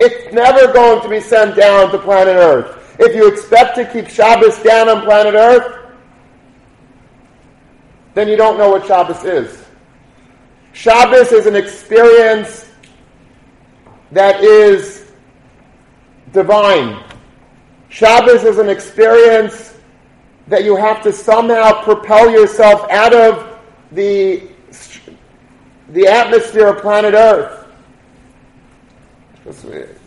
[0.00, 2.96] It's never going to be sent down to planet Earth.
[2.98, 5.92] If you expect to keep Shabbos down on planet Earth,
[8.14, 9.64] then you don't know what Shabbos is.
[10.72, 12.70] Shabbos is an experience
[14.10, 15.12] that is
[16.32, 17.02] divine.
[17.90, 19.71] Shabbos is an experience
[20.48, 23.58] that you have to somehow propel yourself out of
[23.92, 24.42] the,
[25.90, 27.66] the atmosphere of planet Earth.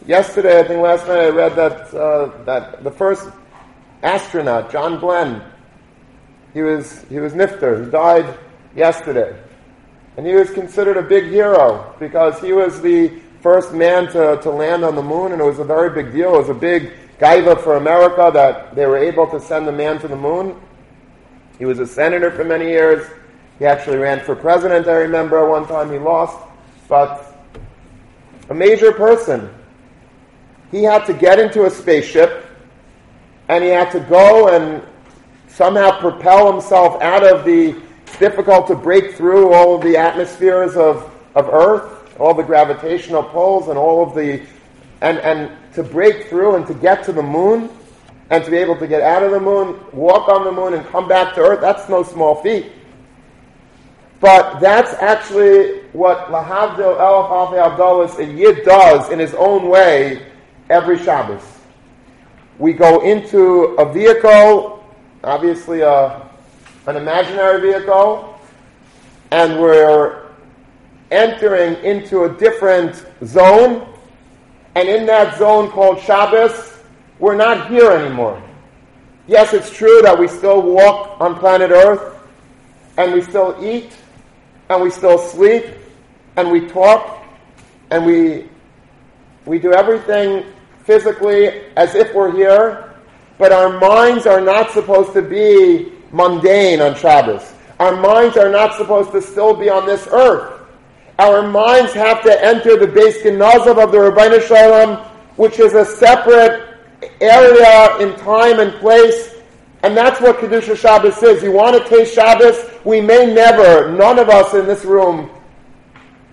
[0.07, 3.29] Yesterday, I think last night, I read that, uh, that the first
[4.03, 5.41] astronaut, John Glenn,
[6.53, 7.85] he was, he was nifter.
[7.85, 8.37] He died
[8.75, 9.37] yesterday.
[10.15, 14.49] And he was considered a big hero because he was the first man to, to
[14.49, 16.35] land on the moon, and it was a very big deal.
[16.35, 19.99] It was a big gaiva for America that they were able to send a man
[19.99, 20.59] to the moon.
[21.57, 23.07] He was a senator for many years.
[23.59, 25.47] He actually ran for president, I remember.
[25.49, 26.37] One time he lost.
[26.89, 27.35] But
[28.49, 29.49] a major person.
[30.71, 32.45] He had to get into a spaceship
[33.47, 34.83] and he had to go and
[35.47, 37.79] somehow propel himself out of the
[38.19, 43.67] difficult to break through all of the atmospheres of, of Earth, all the gravitational pulls
[43.69, 44.45] and all of the
[45.01, 47.69] and, and to break through and to get to the moon
[48.29, 50.85] and to be able to get out of the moon, walk on the moon, and
[50.87, 52.71] come back to Earth, that's no small feat.
[54.19, 60.25] But that's actually what Lahavdil Elf Alfei Havdalos a Yid does in his own way
[60.69, 61.43] every Shabbos.
[62.57, 64.83] We go into a vehicle,
[65.23, 66.27] obviously a,
[66.87, 68.39] an imaginary vehicle,
[69.31, 70.25] and we're
[71.11, 73.94] entering into a different zone,
[74.75, 76.77] and in that zone called Shabbos,
[77.17, 78.41] we're not here anymore.
[79.25, 82.15] Yes, it's true that we still walk on planet Earth,
[82.97, 83.95] and we still eat,
[84.69, 85.65] and we still sleep,
[86.35, 87.25] and we talk,
[87.89, 88.49] and we,
[89.45, 90.45] we do everything
[90.83, 92.93] physically as if we're here,
[93.37, 97.53] but our minds are not supposed to be mundane on Shabbos.
[97.79, 100.54] Our minds are not supposed to still be on this earth.
[101.17, 105.05] Our minds have to enter the Beis Ganazav of the Ribono Shel Olam,
[105.37, 106.77] which is a separate
[107.21, 109.35] area in time and place.
[109.83, 111.41] And that's what Kedusha Shabbos is.
[111.41, 112.69] You want to taste Shabbos?
[112.83, 115.29] We may never, none of us in this room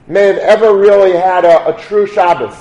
[0.09, 2.57] may have ever really had a, a true Shabbos.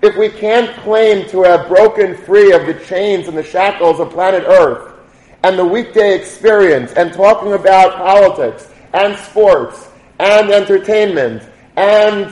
[0.00, 4.10] If we can't claim to have broken free of the chains and the shackles of
[4.10, 4.94] planet Earth
[5.42, 9.87] and the weekday experience and talking about politics and sports
[10.18, 11.42] and entertainment
[11.76, 12.26] and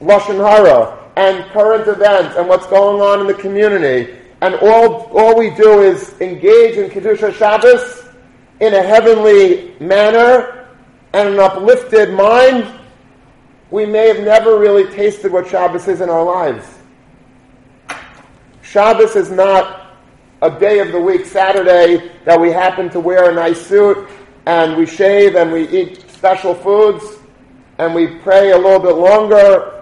[0.00, 4.14] Lashon Hara and current events and what's going on in the community.
[4.40, 8.04] And all, all we do is engage in Kedusha Shabbos
[8.60, 10.68] in a heavenly manner
[11.12, 12.66] and an uplifted mind.
[13.70, 16.66] We may have never really tasted what Shabbos is in our lives.
[18.62, 19.96] Shabbos is not
[20.42, 24.08] a day of the week, Saturday, that we happen to wear a nice suit
[24.46, 27.04] and we shave and we eat special foods
[27.76, 29.74] and we pray a little bit longer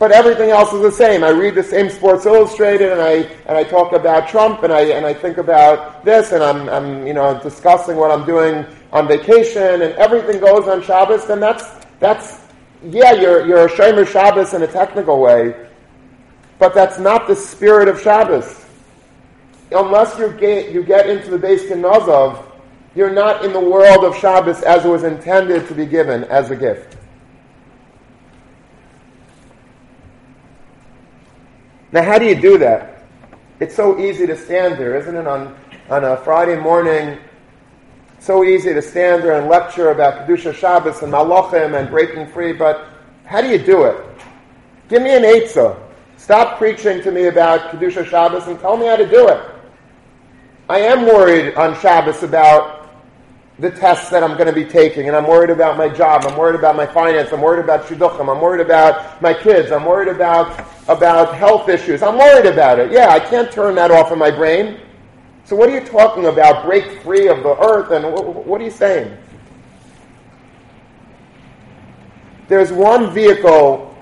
[0.00, 1.22] but everything else is the same.
[1.22, 4.80] I read the same Sports Illustrated, and I and I talk about Trump, and I
[4.86, 9.06] and I think about this, and I'm I'm you know discussing what I'm doing on
[9.06, 11.26] vacation, and everything goes on Shabbos.
[11.26, 11.64] Then that's
[12.00, 12.40] that's
[12.82, 15.54] yeah, you're you're a Shomer Shabbos in a technical way,
[16.58, 18.66] but that's not the spirit of Shabbos.
[19.70, 22.43] Unless you get you get into the Beis Ganazav,
[22.94, 26.50] you're not in the world of Shabbos as it was intended to be given as
[26.50, 26.96] a gift.
[31.92, 33.04] Now, how do you do that?
[33.60, 35.26] It's so easy to stand there, isn't it?
[35.26, 35.56] On,
[35.88, 37.18] on a Friday morning,
[38.18, 42.52] so easy to stand there and lecture about Kedusha Shabbos and Malachim and breaking free,
[42.52, 42.88] but
[43.26, 43.96] how do you do it?
[44.88, 45.78] Give me an Eitzah.
[46.16, 49.40] Stop preaching to me about Kedusha Shabbos and tell me how to do it.
[50.68, 52.83] I am worried on Shabbos about
[53.58, 56.36] the tests that I'm going to be taking, and I'm worried about my job, I'm
[56.36, 60.08] worried about my finance, I'm worried about shidduchim, I'm worried about my kids, I'm worried
[60.08, 62.02] about, about health issues.
[62.02, 62.90] I'm worried about it.
[62.90, 64.80] Yeah, I can't turn that off in my brain.
[65.44, 66.64] So what are you talking about?
[66.64, 69.16] Break free of the earth, and what, what are you saying?
[72.48, 73.96] There's one vehicle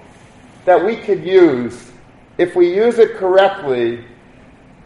[0.65, 1.93] that we could use,
[2.39, 4.05] if we use it correctly,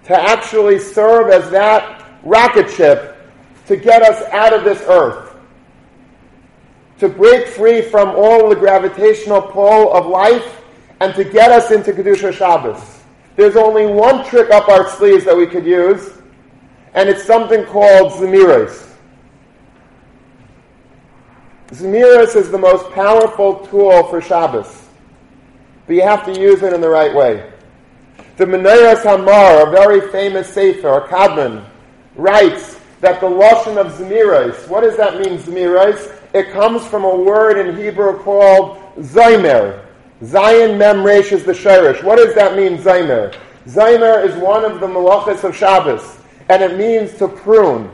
[0.04, 3.15] to actually serve as that rocket ship
[3.66, 5.34] to get us out of this earth,
[6.98, 10.62] to break free from all the gravitational pull of life,
[11.00, 13.02] and to get us into Kedusha Shabbos.
[13.36, 16.18] There's only one trick up our sleeves that we could use,
[16.94, 18.94] and it's something called Zemiris.
[21.68, 24.84] Zemiris is the most powerful tool for Shabbos,
[25.86, 27.52] but you have to use it in the right way.
[28.36, 31.68] The Menoras HaMaor, a very famous Sefer, a Kadmon,
[32.14, 32.75] writes
[33.06, 36.12] that the Lashon of Zemirais, what does that mean, Zemirais?
[36.34, 39.86] It comes from a word in Hebrew called Zaymer.
[40.22, 42.02] Zayin Mem Resh is the Shirish.
[42.02, 43.32] What does that mean, Zaymer?
[43.66, 47.88] Zaymer is one of the malachas of Shabbos, and it means to prune.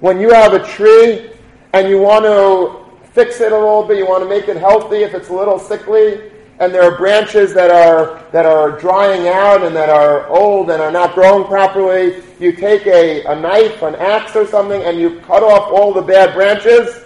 [0.00, 1.30] When you have a tree
[1.72, 5.04] and you want to fix it a little bit, you want to make it healthy
[5.04, 9.62] if it's a little sickly, and there are branches that are that are drying out
[9.62, 13.94] and that are old and are not growing properly, you take a, a knife, an
[13.96, 17.02] axe or something, and you cut off all the bad branches,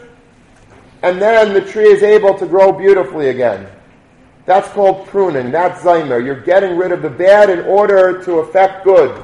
[1.02, 3.68] and then the tree is able to grow beautifully again.
[4.44, 5.50] That's called pruning.
[5.52, 6.24] That's Zaymer.
[6.24, 9.22] You're getting rid of the bad in order to affect good.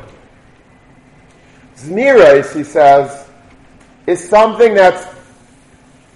[1.76, 3.28] Zmiras, he says,
[4.06, 5.04] is something that's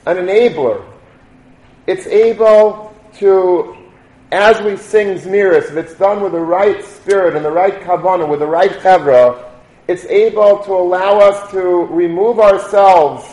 [0.06, 0.84] an enabler.
[1.86, 3.76] It's able to,
[4.30, 8.28] as we sing Zmiris, if it's done with the right spirit and the right kavanah,
[8.28, 9.47] with the right chevra,
[9.88, 13.26] it's able to allow us to remove ourselves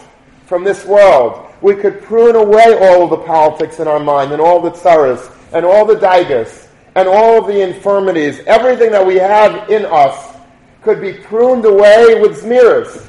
[0.45, 1.51] from this world.
[1.61, 5.31] We could prune away all of the politics in our mind and all the tsaras
[5.51, 8.39] and all the daigas and all of the infirmities.
[8.47, 10.37] Everything that we have in us
[10.81, 13.05] could be pruned away with zmiras.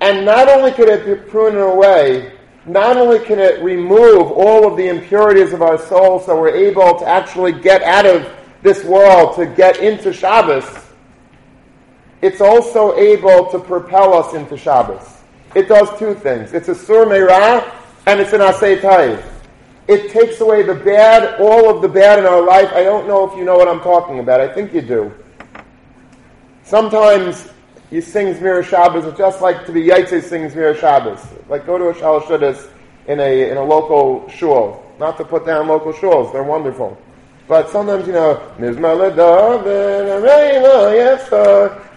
[0.00, 2.32] And not only could it be pruned away,
[2.64, 6.98] not only can it remove all of the impurities of our soul so we're able
[6.98, 8.30] to actually get out of
[8.62, 10.85] this world, to get into Shabbos,
[12.22, 15.22] it's also able to propel us into Shabbos.
[15.54, 16.52] It does two things.
[16.52, 17.74] It's a sur meirah
[18.06, 19.24] and it's an asay taiv.
[19.88, 22.70] It takes away the bad, all of the bad in our life.
[22.72, 24.40] I don't know if you know what I'm talking about.
[24.40, 25.12] I think you do.
[26.64, 27.48] Sometimes
[27.90, 31.24] you sing Zmir Shabbos, just like to be Yaitse sings Zmir Shabbos.
[31.48, 32.68] Like go to a Shal Shuddis
[33.06, 34.84] in a, in a local shul.
[34.98, 37.00] Not to put down local shuls, they're wonderful.
[37.48, 38.72] But sometimes, you know, you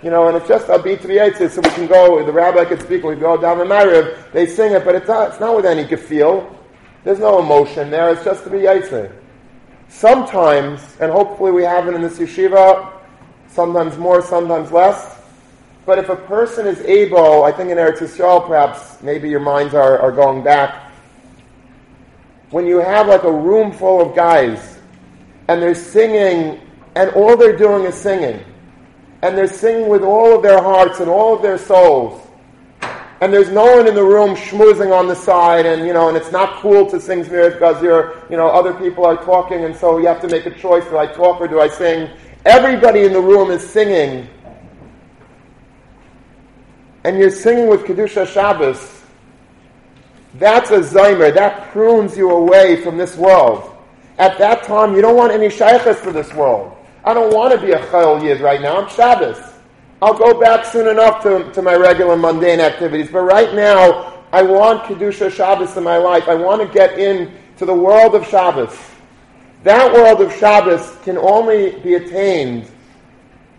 [0.09, 2.79] know, and it's just a beat to the so we can go, the rabbi can
[2.79, 5.65] speak, we go down the Mariv, they sing it, but it's not, it's not with
[5.65, 6.55] any feel.
[7.03, 9.11] There's no emotion there, it's just to be Yitzis.
[9.87, 12.93] Sometimes, and hopefully we have it in this yeshiva,
[13.47, 15.17] sometimes more, sometimes less,
[15.87, 19.73] but if a person is able, I think in Eretz Yisrael perhaps, maybe your minds
[19.73, 20.91] are, are going back,
[22.51, 24.78] when you have like a room full of guys
[25.49, 26.61] and they're singing,
[26.93, 28.39] and all they're doing is singing.
[29.23, 32.21] And they're singing with all of their hearts and all of their souls.
[33.19, 36.15] And there's no one in the room schmoozing on the side, and you know, and
[36.15, 39.75] it's not cool to sing Zmiris because you're, you know, other people are talking, and
[39.75, 42.11] so you have to make a choice: do I talk or do I sing?
[42.45, 44.29] Everybody in the room is singing,
[47.03, 49.01] and you're singing with kedusha Shabbos.
[50.35, 51.33] That's a zaymer.
[51.33, 53.75] That prunes you away from this world.
[54.19, 56.75] At that time, you don't want any shaykhs to this world.
[57.05, 58.81] I don't want to be a chayil yid right now.
[58.81, 59.39] I'm Shabbos.
[60.01, 63.09] I'll go back soon enough to, to my regular mundane activities.
[63.09, 66.27] But right now, I want Kedusha Shabbos in my life.
[66.27, 68.77] I want to get into the world of Shabbos.
[69.63, 72.69] That world of Shabbos can only be attained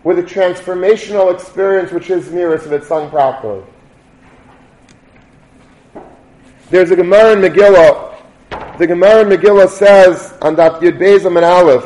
[0.03, 3.63] with a transformational experience which is Miras if it's sung properly.
[6.69, 8.10] There's a Gemara in Megillah
[8.81, 11.85] the Gemara Megillah says on that Yud Bezim and Aleph,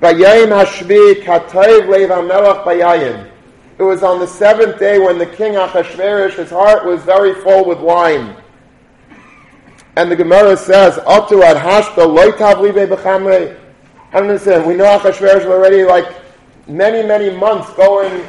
[0.00, 3.30] Bayayim Hashvi Katayv Lev HaMelech Bayayim.
[3.78, 7.64] It was on the seventh day when the king Achashverosh, his heart was very full
[7.64, 8.34] with wine.
[9.94, 13.56] And the Gemara says, Atu ad hashta loitav libe don't
[14.12, 14.66] understand.
[14.66, 16.12] We know Achashverosh already like
[16.66, 18.26] many, many months going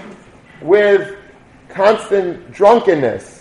[0.61, 1.17] with
[1.69, 3.36] constant drunkenness.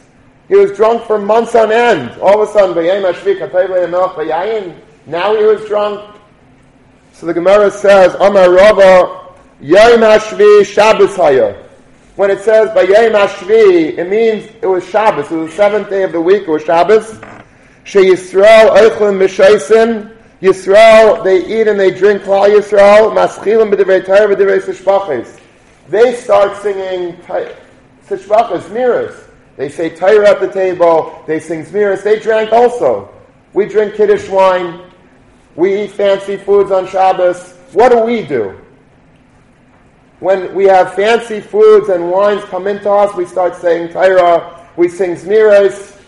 [0.48, 2.18] He was drunk for months on end.
[2.20, 2.74] All of a sudden,
[5.06, 6.16] now he was drunk.
[7.12, 11.62] So the Gemara says, Amar Rava, Yom Hashvi Shabbos Haya.
[12.16, 15.30] When it says by it means it was Shabbos.
[15.30, 16.42] It was the seventh day of the week.
[16.42, 17.20] It was Shabbos.
[17.84, 20.16] She Yisrael Eichlin Mishaisin.
[20.40, 23.14] Yisrael, they eat and they drink Klal Yisrael.
[23.14, 25.40] Maschilim b'divrei Torah b'divrei Sishbachis.
[25.88, 27.16] They start singing
[28.06, 29.25] Sishbachis, mirrors.
[29.56, 31.22] They say Torah at the table.
[31.26, 32.02] They sing Zmiris.
[32.02, 33.12] They drank also.
[33.54, 34.90] We drink Kiddush wine.
[35.54, 37.54] We eat fancy foods on Shabbos.
[37.72, 38.60] What do we do?
[40.20, 44.66] When we have fancy foods and wines come into us, we start saying Torah.
[44.76, 45.98] We sing Zmiris.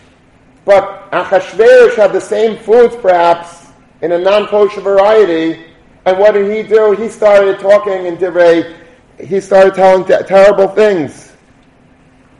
[0.65, 3.67] But Achashverosh had the same foods, perhaps,
[4.01, 5.65] in a non-kosher variety.
[6.05, 6.91] And what did he do?
[6.91, 8.77] He started talking in Divrei.
[9.19, 11.28] He started telling terrible things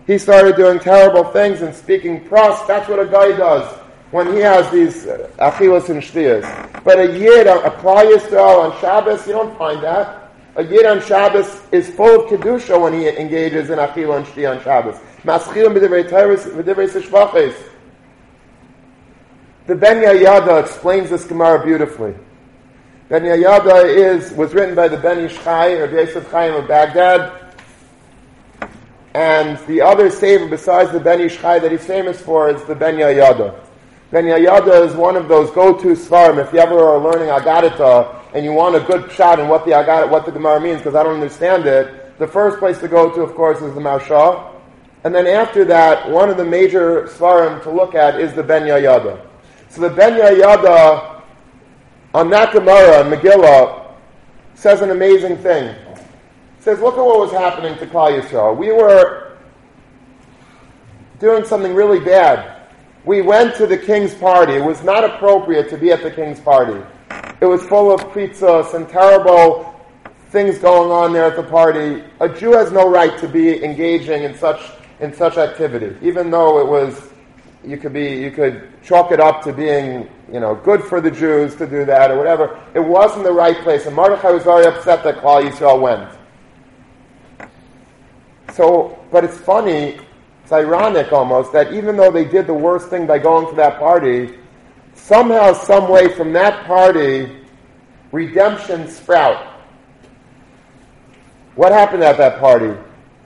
[0.10, 2.66] he started doing terrible things and speaking pros.
[2.66, 3.72] That's what a guy does
[4.10, 6.84] when he has these uh, achilas and shtiyas.
[6.84, 10.32] But a yid, a, Klal Yisrael on Shabbos, you don't find that.
[10.56, 14.58] A yid on Shabbos is full of kedusha when he engages in achila and shtiyah
[14.58, 14.98] on Shabbos.
[19.68, 22.16] The Ben Yehoyada explains this Gemara beautifully.
[23.10, 27.49] Ben Yehoyada is was written by the Ben Ish or Yosef Chaim of Baghdad.
[29.20, 32.74] And the other saver besides the Ben Ish Chai that he's famous for is the
[32.74, 33.54] Ben Yehoyada.
[34.12, 36.42] Ben Yehoyada is one of those go-to svarim.
[36.42, 39.72] If you ever are learning Agadita and you want a good shot in what the
[39.72, 43.14] Agadita, what the Gemara means, because I don't understand it, the first place to go
[43.14, 44.54] to, of course, is the Maharsha.
[45.04, 48.62] And then after that, one of the major svarim to look at is the Ben
[48.62, 49.20] Yehoyada.
[49.68, 51.24] So the Ben Yehoyada
[52.14, 53.92] on that Gemara Megillah
[54.56, 55.76] says an amazing thing.
[56.60, 58.58] Says, look at what was happening to Klal Yisrael.
[58.58, 59.38] We were
[61.20, 62.68] doing something really bad.
[63.06, 64.54] We went to the king's party.
[64.54, 66.82] It was not appropriate to be at the king's party.
[67.42, 69.74] It was full of pritzus and terrible
[70.30, 72.04] things going on there at the party.
[72.20, 74.62] A Jew has no right to be engaging in such
[75.00, 77.10] in such activity, even though it was
[77.64, 81.10] you could be you could chalk it up to being you know good for the
[81.10, 82.60] Jews to do that or whatever.
[82.74, 86.19] It wasn't the right place, and Mordechai was very upset that Klal Yisrael went.
[88.54, 90.00] So, but it's funny,
[90.44, 93.80] it's ironic almost that even though they did the worst thing by going to that
[93.80, 94.38] party,
[94.94, 97.38] somehow, some way from that party,
[98.12, 99.62] redemption sprout.
[101.56, 102.74] What happened at that party?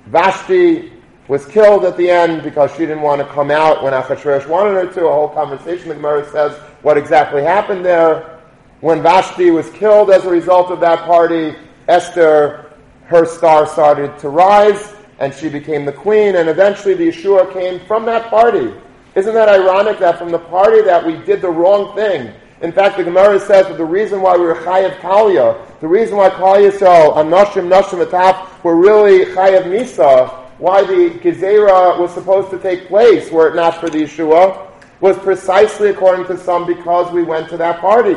[0.07, 0.91] Vashti
[1.27, 4.71] was killed at the end because she didn't want to come out when Achashverosh wanted
[4.73, 5.05] her to.
[5.07, 8.39] A whole conversation, the Gemara says what exactly happened there.
[8.81, 11.55] When Vashti was killed as a result of that party,
[11.87, 12.73] Esther,
[13.05, 17.79] her star started to rise, and she became the queen, and eventually the Yeshua came
[17.81, 18.73] from that party.
[19.15, 22.33] Isn't that ironic that from the party that we did the wrong thing?
[22.61, 26.15] In fact, the Gemara says that the reason why we were Chayav Kalia, the reason
[26.15, 32.49] why Klal Yisrael, Anoshim, Noshim, Ataf, were really Chayav Misa, why the Gezerah was supposed
[32.51, 37.11] to take place were it not for the Yeshua, was precisely according to some because
[37.11, 38.15] we went to that party.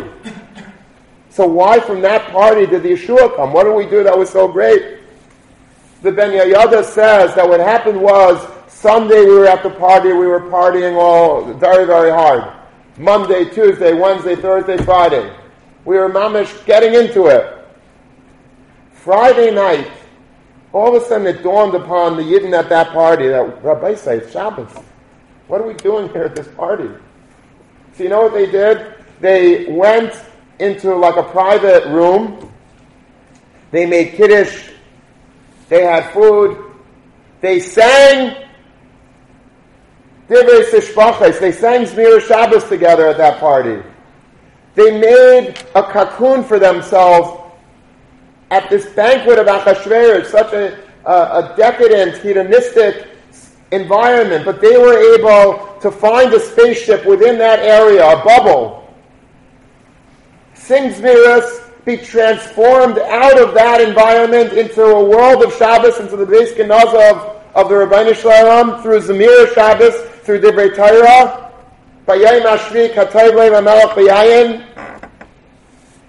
[1.28, 3.52] So why from that party did the Yeshua come?
[3.52, 4.95] What did we do that was so great?
[6.06, 8.40] The Ben Yehoyada says that what happened was
[8.72, 12.44] Sunday we were at the party, we were partying all very, very hard.
[12.96, 15.36] Monday, Tuesday, Wednesday, Thursday, Friday.
[15.84, 17.58] We were mamish getting into it.
[18.92, 19.90] Friday night,
[20.72, 24.30] all of a sudden it dawned upon the Yidden at that party that Rabbi says
[24.30, 24.70] Shabbos.
[25.48, 26.88] What are we doing here at this party?
[27.94, 28.94] So you know what they did?
[29.18, 30.14] They went
[30.60, 32.52] into like a private room.
[33.72, 34.75] They made kiddush.
[35.68, 36.58] They had food.
[37.40, 38.44] They sang.
[40.28, 40.42] They
[41.52, 43.82] sang Zmir Shabbos together at that party.
[44.74, 47.42] They made a cocoon for themselves
[48.50, 53.08] at this banquet of Achashverosh, such a, a, a decadent, hedonistic
[53.72, 58.94] environment, but they were able to find a spaceship within that area, a bubble.
[60.54, 66.26] Sing Zmiris, be transformed out of that environment into a world of Shabbos, into the
[66.26, 71.44] Beis Genaza of, of the Ribono Shel Olam, through Zamir Shabbos, through Divrei Torah,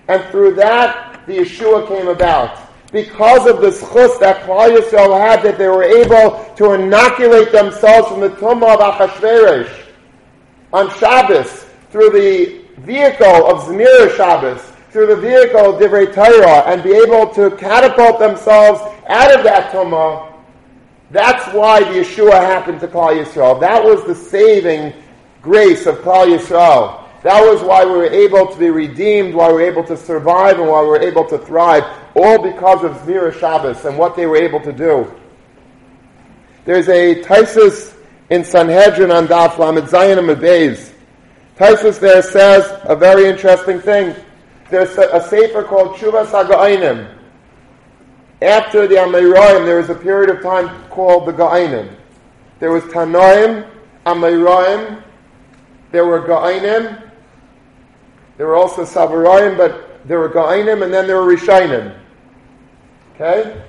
[0.10, 2.60] and through that the Yeshua came about.
[2.92, 8.08] Because of the schus that Klal Yisrael had, that they were able to inoculate themselves
[8.08, 9.86] from the tumah of Achashverosh
[10.74, 14.62] on Shabbos through the vehicle of Zemir Shabbos,
[14.92, 19.72] through the vehicle of Divrei Torah, and be able to catapult themselves out of that
[19.72, 20.34] tumah.
[21.12, 23.60] That's why the Yeshua happened to Klal Yisrael.
[23.60, 24.94] That was the saving
[25.42, 27.04] grace of Klal Yisrael.
[27.24, 30.60] That was why we were able to be redeemed, why we were able to survive,
[30.60, 31.84] and why we were able to thrive,
[32.16, 35.14] all because of Zvira Shabbos and what they were able to do.
[36.66, 37.96] There's a Taisus
[38.30, 40.92] in Sanhedrin on Daf Lamed Zayin and Medbeis.
[41.58, 44.16] Taisus there says a very interesting thing.
[44.70, 47.16] There's a, a sefer called Shuvas HaGa'inim.
[48.42, 51.96] After the Amoraim, there was a period of time called the Ga'inim.
[52.60, 53.70] There was Tanoim,
[54.06, 55.04] Amoraim,
[55.92, 57.10] there were Ga'inim,
[58.38, 62.00] there were also Savarayim, but there were Ga'inim and then there were Rishainim.
[63.16, 63.64] Okay?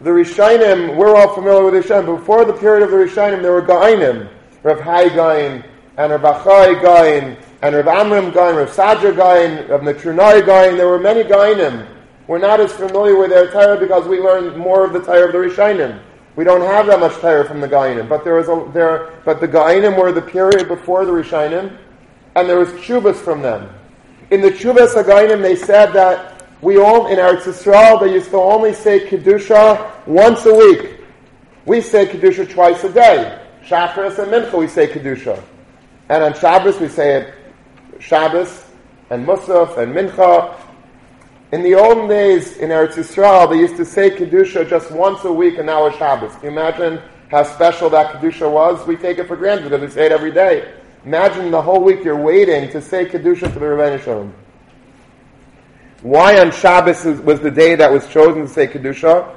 [0.00, 2.18] The Rishainim, we're all familiar with Rishainim.
[2.18, 4.28] Before the period of the Rishainim, there were Ga'inim.
[4.64, 5.64] Rav Hai Gaon,
[5.96, 10.76] and Rav Achai Gaon, and Rav Amram Gaon, Rav Sadra Gaon, Rav Natrunai Gaon.
[10.76, 11.86] There were many Ga'inim.
[12.26, 15.32] We're not as familiar with their Torah because we learned more of the Torah of
[15.32, 16.00] the Rishainim.
[16.36, 19.40] We don't have that much Torah from the Ga'inim, but there was a, there, but
[19.40, 21.76] the Ga'inim were the period before the Rishainim,
[22.36, 23.68] and there was chubas from them.
[24.30, 28.36] In the Chuvas Againim, they said that we all, in Eretz Yisrael, they used to
[28.36, 31.00] only say Kedusha once a week.
[31.64, 33.42] We say Kedusha twice a day.
[33.64, 35.42] Shacharis and Mincha, we say Kedusha.
[36.10, 37.34] And on Shabbos, we say it
[37.98, 38.64] Shabbos
[39.10, 40.54] and Musaf and Mincha.
[41.52, 45.32] In the olden days in Eretz Yisrael, they used to say Kedusha just once a
[45.32, 46.32] week, and now it's Shabbos.
[46.34, 48.86] Can you imagine how special that Kedusha was?
[48.86, 50.74] We take it for granted because we say it every day.
[51.04, 54.32] Imagine the whole week you're waiting to say Kedusha to the Ribono Shel Olam.
[56.02, 59.34] Why on Shabbos was the day that was chosen to say Kedusha?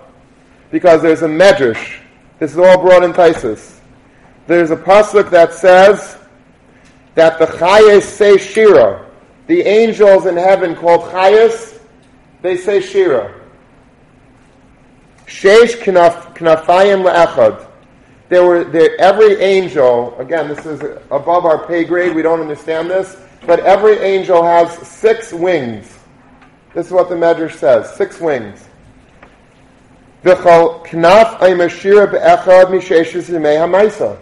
[0.69, 1.99] Because there's a medrash.
[2.39, 3.79] This is all brought in Taisus.
[4.47, 6.17] There's a pasuk that says
[7.15, 9.05] that the Chayes say Shira.
[9.47, 11.79] The angels in heaven called Chayas,
[12.41, 13.33] they say Shira.
[15.25, 17.67] Sheish knafayim le'echad.
[18.29, 20.17] There were there, every angel.
[20.19, 22.15] Again, this is above our pay grade.
[22.15, 25.99] We don't understand this, but every angel has six wings.
[26.73, 28.67] This is what the Medrash says: six wings.
[30.23, 34.17] V'chol knaf be'echad hamaisa.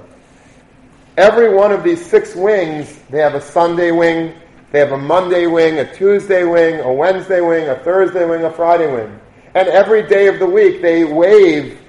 [1.18, 4.34] Every one of these six wings, they have a Sunday wing,
[4.72, 8.52] they have a Monday wing, a Tuesday wing, a Wednesday wing, a Thursday wing, a
[8.52, 9.20] Friday wing.
[9.56, 11.80] And every day of the week they wave,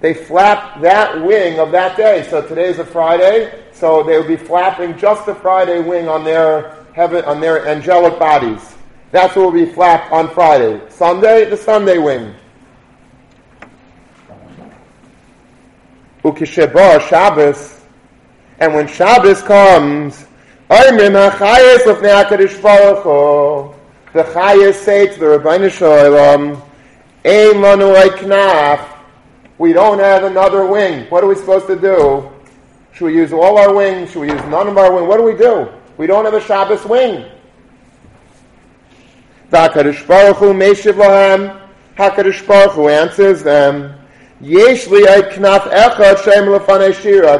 [0.00, 2.26] they flap that wing of that day.
[2.28, 6.84] So today's a Friday, so they would be flapping just the Friday wing on their
[6.92, 8.74] heaven, on their angelic bodies.
[9.10, 10.80] That's what will be flapped on Friday.
[10.90, 12.34] Sunday, the Sunday wing.
[16.24, 17.77] Ukisheba Shabbos,
[18.60, 20.26] and when Shabbos comes,
[20.68, 20.74] the
[24.14, 26.60] Chayas say to the Ribono Shel Olam,
[27.24, 28.94] knaf.
[29.58, 31.06] We don't have another wing.
[31.10, 32.30] What are we supposed to do?
[32.92, 34.12] Should we use all our wings?
[34.12, 35.08] Should we use none of our wings?
[35.08, 35.68] What do we do?
[35.96, 37.28] We don't have a Shabbos wing.
[39.50, 40.06] HaKadosh
[42.46, 43.97] Baruch Hu answers them.
[44.40, 44.86] It's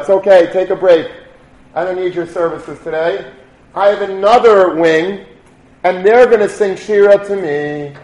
[0.09, 1.09] okay, take a break.
[1.73, 3.31] I don't need your services today.
[3.73, 5.25] I have another wing,
[5.83, 7.95] and they're going to sing shira to me.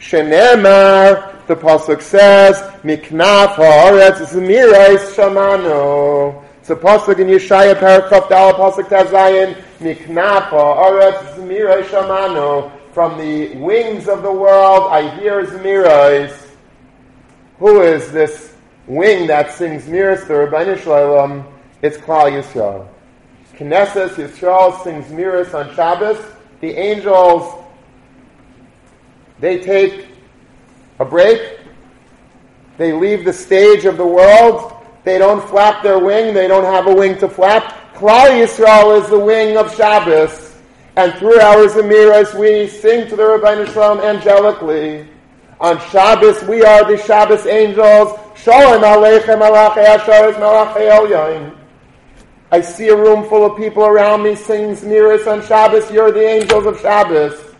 [0.00, 6.42] Shenemar, the pasuk says, Miknaf haaretz zmirais shamano.
[6.58, 9.54] It's a pasuk in Yeshaya Parakaf Dal pasuk Tazayin.
[9.78, 12.72] Miknaf haaretz zmirais shamano.
[12.92, 16.41] From the wings of the world, I hear zmirais.
[17.62, 18.56] Who is this
[18.88, 21.46] wing that sings miras the Ribono Shel Olam?
[21.80, 22.88] It's Klal Yisrael.
[23.54, 26.18] Knesset Yisrael sings miras on Shabbos.
[26.60, 27.64] The angels
[29.38, 30.08] they take
[30.98, 31.60] a break.
[32.78, 34.84] They leave the stage of the world.
[35.04, 36.34] They don't flap their wing.
[36.34, 37.94] They don't have a wing to flap.
[37.94, 40.58] Klal Yisrael is the wing of Shabbos.
[40.96, 45.11] And through our Zemiras, we sing to the Ribono Shel Olam angelically.
[45.62, 48.18] On Shabbos, we are the Shabbos angels.
[48.34, 51.56] Shalom Aleichem Malachei Asharis Malachei Elyon.
[52.50, 55.88] I see a room full of people around me singing Zmiris on Shabbos.
[55.92, 57.54] You're the angels of Shabbos.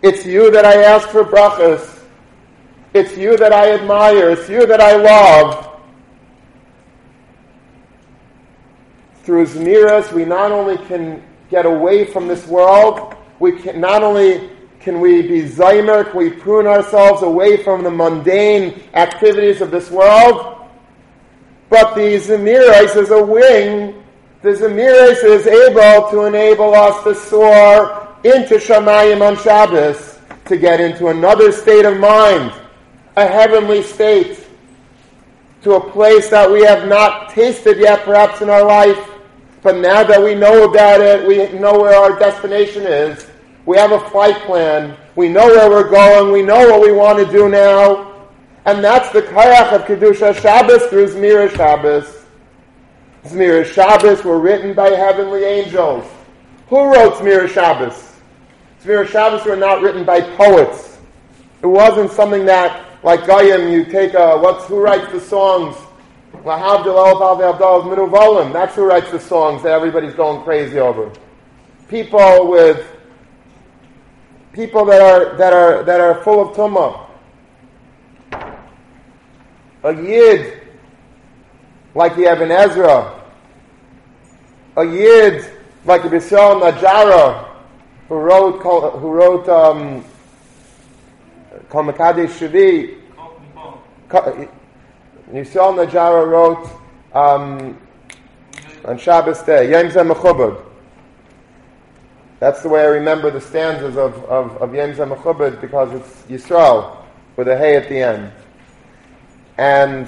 [0.00, 1.98] It's you that I ask for brachas.
[2.94, 4.30] It's you that I admire.
[4.30, 5.78] It's you that I love.
[9.22, 14.57] Through Zmiras, we not only can get away from this world, we can not only
[14.88, 19.90] can we be zaymer, can we prune ourselves away from the mundane activities of this
[19.90, 20.66] world,
[21.68, 24.02] but the Zmiras is a wing.
[24.40, 30.80] The Zmiras is able to enable us to soar into Shamayim on Shabbos to get
[30.80, 32.54] into another state of mind,
[33.16, 34.40] a heavenly state,
[35.64, 39.10] to a place that we have not tasted yet perhaps in our life,
[39.62, 43.27] but now that we know about it, we know where our destination is.
[43.68, 44.96] We have a flight plan.
[45.14, 46.32] We know where we're going.
[46.32, 48.14] We know what we want to do now.
[48.64, 52.24] And that's the Kayach of Kedusha Shabbos through Zmira Shabbos.
[53.24, 56.10] Zmira Shabbos were written by heavenly angels.
[56.70, 58.14] Who wrote Zmira Shabbos?
[58.82, 60.96] Zvir Shabbos were not written by poets.
[61.62, 65.76] It wasn't something that, like Goyim, you take a, what's, who writes the songs?
[66.42, 66.86] That's
[68.76, 71.12] who writes the songs that everybody's going crazy over.
[71.88, 72.94] People with,
[74.52, 77.06] people that are, that are, that are full of tumah.
[79.84, 80.60] A yid,
[81.94, 83.22] like the Ibn Ezra.
[84.76, 85.44] A yid,
[85.84, 87.48] like the Bishaw Najara
[88.08, 88.62] who wrote
[88.98, 90.04] who wrote um,
[91.68, 92.96] Kol Mekadesh Shavi.
[95.30, 96.70] Yisrael Najara wrote
[97.14, 97.78] um,
[98.84, 100.64] on Shabbos day Yom Zeh
[102.40, 107.04] That's the way I remember the stanzas of, of, of Yom Zeh because it's Yisrael
[107.36, 108.32] with a hay at the end.
[109.56, 110.06] And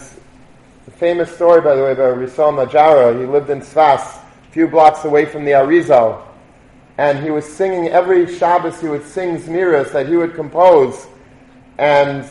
[0.85, 4.69] the famous story, by the way, about Yisrael Najara, he lived in Sfas, a few
[4.69, 6.25] blocks away from the Arizal
[7.01, 8.79] and he was singing every Shabbos.
[8.79, 11.07] He would sing zmiras that he would compose,
[11.79, 12.29] and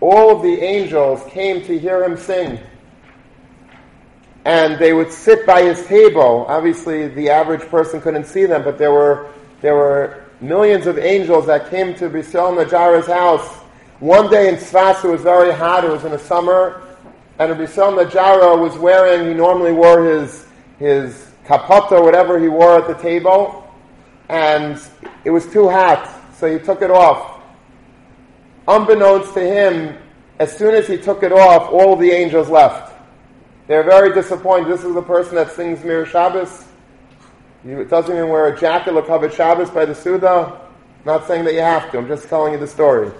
[0.00, 2.58] all of the angels came to hear him sing.
[4.46, 6.46] And they would sit by his table.
[6.48, 9.30] Obviously, the average person couldn't see them, but there were
[9.66, 13.46] there were millions of angels that came to Yisrael Najara's house.
[13.98, 15.84] One day in Sfas, it was very hot.
[15.84, 16.82] It was in the summer,
[17.40, 19.28] and Yisrael Najara was wearing.
[19.28, 20.46] He normally wore his
[20.78, 23.66] his kapota, whatever he wore at the table
[24.28, 24.80] and
[25.24, 27.40] it was too hot, so he took it off.
[28.68, 29.96] Unbeknownst to him,
[30.38, 32.92] as soon as he took it off, all the angels left.
[33.68, 34.68] They're very disappointed.
[34.68, 36.64] This is the person that sings Mir Shabbos.
[37.66, 40.60] It doesn't even wear a jacket, look covered Shabbos by the Suda.
[41.04, 43.10] Not saying that you have to, I'm just telling you the story.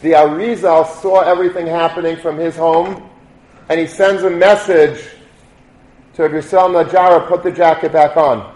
[0.00, 3.10] The Arizal saw everything happening from his home,
[3.68, 5.04] and he sends a message
[6.14, 8.54] to Grisel Najara, put the jacket back on.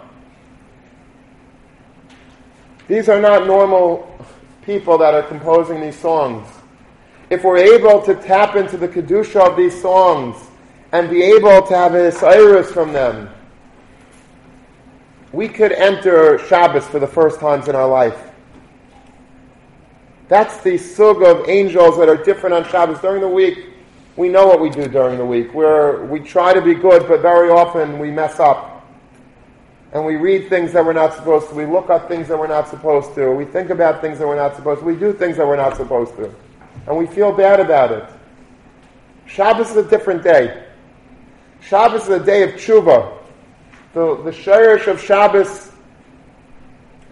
[2.89, 4.19] These are not normal
[4.63, 6.49] people that are composing these songs.
[7.29, 10.37] If we're able to tap into the Kedusha of these songs
[10.93, 13.29] and be able to have a iris from them,
[15.35, 18.31] we could enter Shabbos for the first times in our life.
[20.29, 23.01] That's the sug of angels that are different on Shabbos.
[23.01, 23.67] During the week,
[24.17, 25.53] we know what we do during the week.
[25.53, 28.87] We're, we try to be good, but very often we mess up.
[29.93, 31.55] And we read things that we're not supposed to.
[31.55, 33.33] We look up things that we're not supposed to.
[33.33, 34.87] We think about things that we're not supposed to.
[34.87, 36.33] We do things that we're not supposed to.
[36.87, 38.09] And we feel bad about it.
[39.27, 40.65] Shabbos is a different day.
[41.61, 43.24] Shabbos is a day of tshuva.
[43.95, 45.71] The, the shirish of Shabbos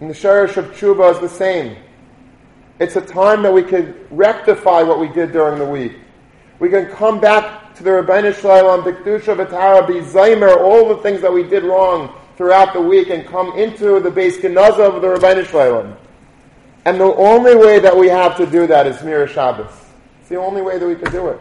[0.01, 1.77] and the shirish of tshuva is the same.
[2.79, 5.93] It's a time that we can rectify what we did during the week.
[6.59, 11.21] We can come back to the Ribono Shel Olam, Bikdusha, V'tara, Zaymer, all the things
[11.21, 15.07] that we did wrong throughout the week and come into the base Genaza of the
[15.07, 15.97] Ribono Shel Olam.
[16.83, 19.71] And the only way that we have to do that is Mir Shabbos.
[20.19, 21.39] It's the only way that we can do it.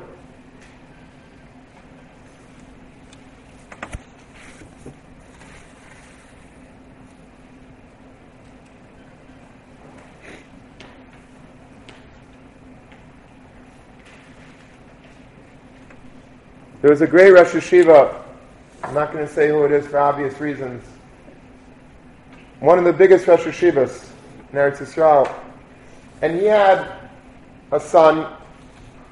[16.83, 18.21] There was a great Rosh Hashiva.
[18.83, 20.85] I'm not going to say who it is for obvious reasons.
[22.59, 24.11] One of the biggest Rosh Hashivas
[24.51, 25.33] in Eretz Yisrael.
[26.23, 26.93] And he had
[27.71, 28.27] a son,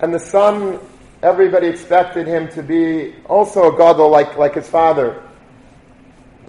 [0.01, 0.81] and the son,
[1.23, 5.23] everybody expected him to be also a gadol like, like his father.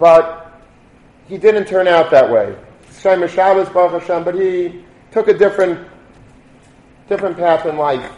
[0.00, 0.60] But
[1.28, 2.56] he didn't turn out that way.
[2.98, 5.86] Shabbos, Baruch Hashem, but he took a different,
[7.08, 8.10] different path in life.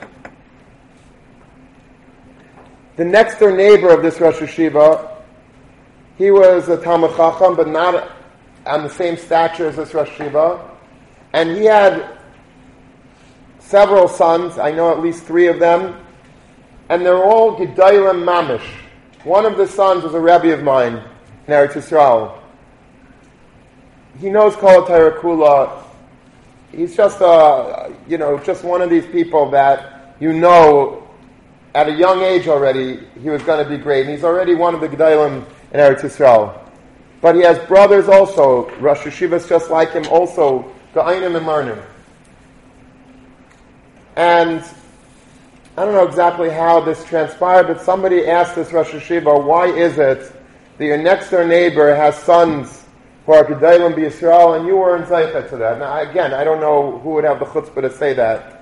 [2.97, 5.11] The next door neighbor of this Rosh Hashiva,
[6.16, 8.12] he was a Talmud Chacham, but not
[8.66, 10.70] on the same stature as this Rosh Hashiva.
[11.32, 12.18] And he had
[13.59, 16.01] several sons, I know at least three of them,
[16.88, 18.66] and they're all Gedalim Mamish.
[19.24, 21.03] One of the sons was a Rebbe of mine
[21.49, 22.38] in Eretz Yisrael.
[24.20, 25.82] He knows Kol Kula.
[26.70, 31.03] He's just a, you know, just one of these people that you know
[31.75, 34.03] at a young age already, he was going to be great.
[34.03, 36.61] And he's already one of the Gedalim in Eretz Yisrael.
[37.20, 41.83] But he has brothers also, Rosh Hashivas just like him, also, Ga'ainim and learning.
[44.16, 44.62] And
[45.77, 49.99] I don't know exactly how this transpired, but somebody asked this Rosh Hashiva, why is
[49.99, 50.33] it
[50.79, 52.85] that your next door neighbor has sons
[53.27, 55.81] who are Gedalim B'Yisrael and you weren't Zaycha to that?
[55.81, 58.53] Now, again, I don't know who would have the chutzpah to say that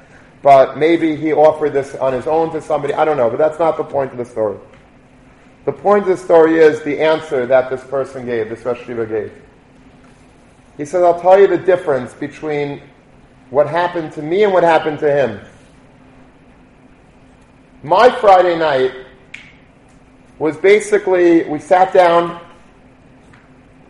[0.42, 2.94] but maybe he offered this on his own to somebody.
[2.94, 4.58] I don't know, but that's not the point of the story.
[5.64, 9.08] The point of the story is the answer that this person gave, this Rosh Hashiva
[9.08, 9.32] gave.
[10.76, 12.82] He says, I'll tell you the difference between
[13.50, 15.40] what happened to me and what happened to him.
[17.84, 18.92] My Friday night
[20.38, 22.40] was basically, we sat down,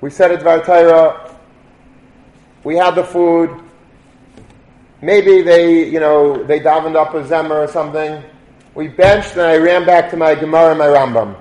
[0.03, 1.37] we said at Dvar
[2.65, 3.51] we had the food,
[5.03, 8.23] Maybe they, you know, they davened up a Zemer or something.
[8.77, 11.37] We benched and I ran back to my Gemara and my Rambam.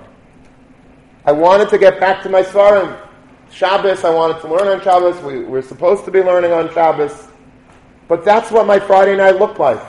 [1.24, 2.98] I wanted to get back to my Svarim.
[3.52, 5.22] Shabbos, I wanted to learn on Shabbos.
[5.22, 7.28] We were supposed to be learning on Shabbos.
[8.08, 9.80] But that's what my Friday night looked like.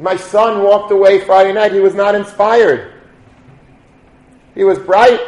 [0.00, 1.72] My son walked away Friday night.
[1.72, 2.94] He was not inspired.
[4.54, 5.20] He was bright.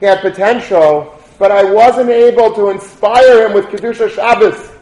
[0.00, 1.14] He had potential.
[1.38, 4.75] But I wasn't able to inspire him with Kedusha Shabbos.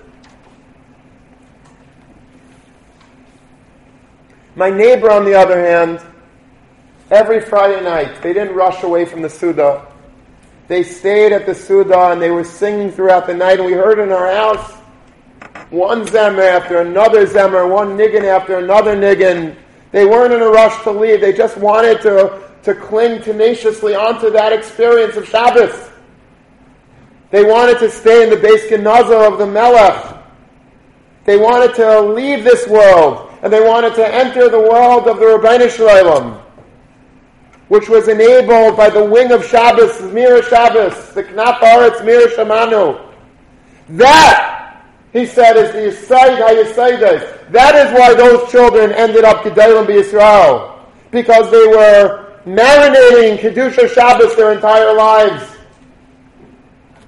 [4.56, 6.00] My neighbor, on the other hand,
[7.10, 9.84] every Friday night, they didn't rush away from the Suda.
[10.68, 13.98] They stayed at the Suda and they were singing throughout the night, and we heard
[13.98, 14.74] in our house
[15.70, 19.56] one Zemer after another Zemer, one Niggin after another Niggin.
[19.90, 21.20] They weren't in a rush to leave.
[21.20, 25.90] They just wanted to, to cling tenaciously onto that experience of Shabbos.
[27.30, 30.16] They wanted to stay in the Beis Genazah of the Melech.
[31.24, 35.26] They wanted to leave this world and they wanted to enter the world of the
[35.26, 36.40] Ribono Shel Olam,
[37.68, 43.06] which was enabled by the wing of Shabbos, Mira Shabbos, the Knaf Aretz Mira Shamanu.
[43.90, 44.82] That,
[45.12, 47.50] he said, is the Yisayid HaYisaydes.
[47.52, 54.34] That is why those children ended up Gedalim Israel Because they were marinating Kedusha Shabbos
[54.36, 55.54] their entire lives.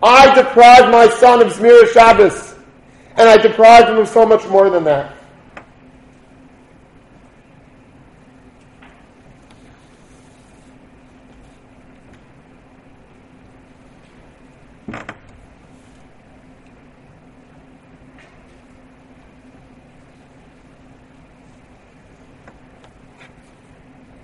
[0.02, 2.56] I deprived my son of Zmira Shabbos.
[3.16, 5.15] And I deprived him of so much more than that.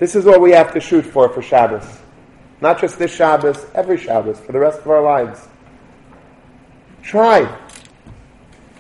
[0.02, 1.86] This is what we have to shoot for for Shabbos.
[2.60, 5.46] Not just this Shabbos, every Shabbos, for the rest of our lives.
[7.04, 7.46] Try.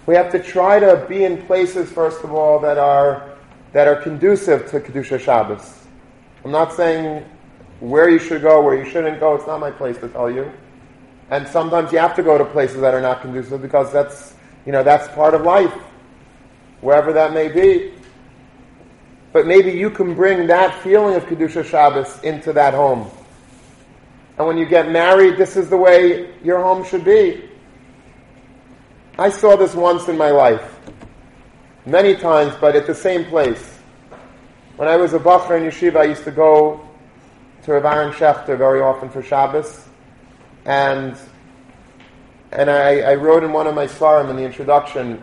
[0.06, 3.38] We have to try to be in places, first of all, that are,
[3.70, 5.86] that are conducive to Kedusha Shabbos.
[6.44, 7.24] I'm not saying
[7.78, 9.36] where you should go, where you shouldn't go.
[9.36, 10.50] It's not my place to tell you.
[11.30, 14.34] And sometimes you have to go to places that are not conducive because that's,
[14.66, 15.72] you know, that's part of life,
[16.80, 17.94] wherever that may be.
[19.32, 23.10] But maybe you can bring that feeling of Kedusha Shabbos into that home.
[24.38, 27.48] And when you get married, this is the way your home should be.
[29.18, 30.78] I saw this once in my life.
[31.86, 33.78] Many times, but at the same place.
[34.76, 36.86] When I was a Bachar in Yeshiva, I used to go
[37.64, 39.86] to Rav Aaron Schechter very often for Shabbos.
[40.64, 41.16] And,
[42.52, 45.22] and I, I wrote in one of my svarim in the introduction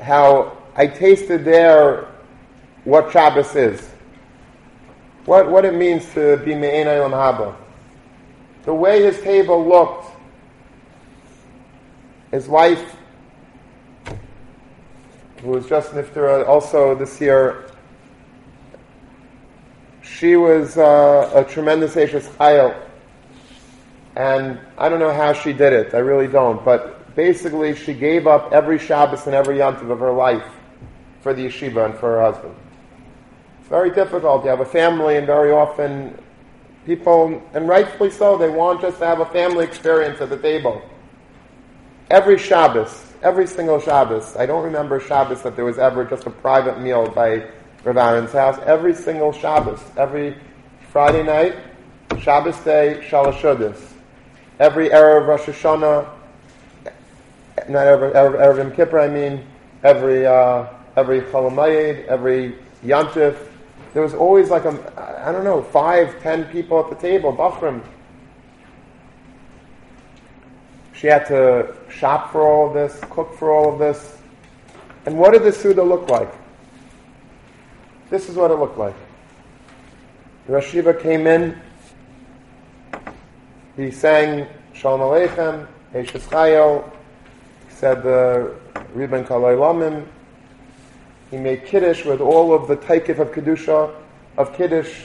[0.00, 2.08] how I tasted there
[2.84, 3.90] what Shabbos is.
[5.26, 7.54] What, what it means to be Me'en Olam Haba.
[8.64, 10.06] The way his table looked,
[12.30, 12.96] his wife,
[15.42, 17.70] who was just Niftara also this year,
[20.02, 22.78] she was uh, a tremendous Ashes Chayil.
[24.16, 26.62] And I don't know how she did it, I really don't.
[26.64, 30.44] But basically, she gave up every Shabbos and every Yantiv of her life
[31.20, 32.54] for the yeshiva and for her husband
[33.70, 34.42] very difficult.
[34.42, 36.18] You have a family, and very often
[36.84, 40.82] people, and rightfully so, they want just to have a family experience at the table.
[42.10, 46.30] Every Shabbos, every single Shabbos, I don't remember Shabbos that there was ever just a
[46.30, 47.44] private meal by
[47.84, 48.58] Rav Aaron's house.
[48.66, 50.36] Every single Shabbos, every
[50.90, 51.54] Friday night,
[52.20, 53.80] Shabbos day, Shalashuddis.
[54.58, 56.08] Every Erev Rosh Hashanah,
[57.68, 59.46] not every Erev Yom Kippur, I mean,
[59.84, 60.66] every, uh,
[60.96, 63.49] every Cholamayid, every Yantif,
[63.92, 67.82] there was always like a, I don't know, five, ten people at the table, Bachram.
[70.92, 74.18] She had to shop for all of this, cook for all of this.
[75.06, 76.32] And what did the Suda look like?
[78.10, 78.94] This is what it looked like.
[80.46, 81.58] The came in,
[83.76, 86.90] he sang Shalom Aleichem, Chayil,
[87.68, 88.54] he said the
[88.92, 90.06] Ribbon Kalai Lamim,
[91.30, 93.94] he made Kiddush with all of the taikif of Kedusha,
[94.36, 95.04] of Kiddush.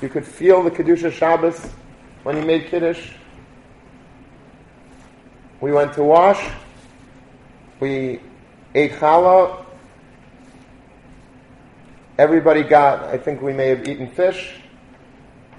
[0.00, 1.60] You could feel the Kedusha Shabbos
[2.22, 3.10] when he made Kiddush.
[5.60, 6.50] We went to wash.
[7.78, 8.20] We
[8.74, 9.66] ate challah.
[12.16, 14.54] Everybody got, I think we may have eaten fish.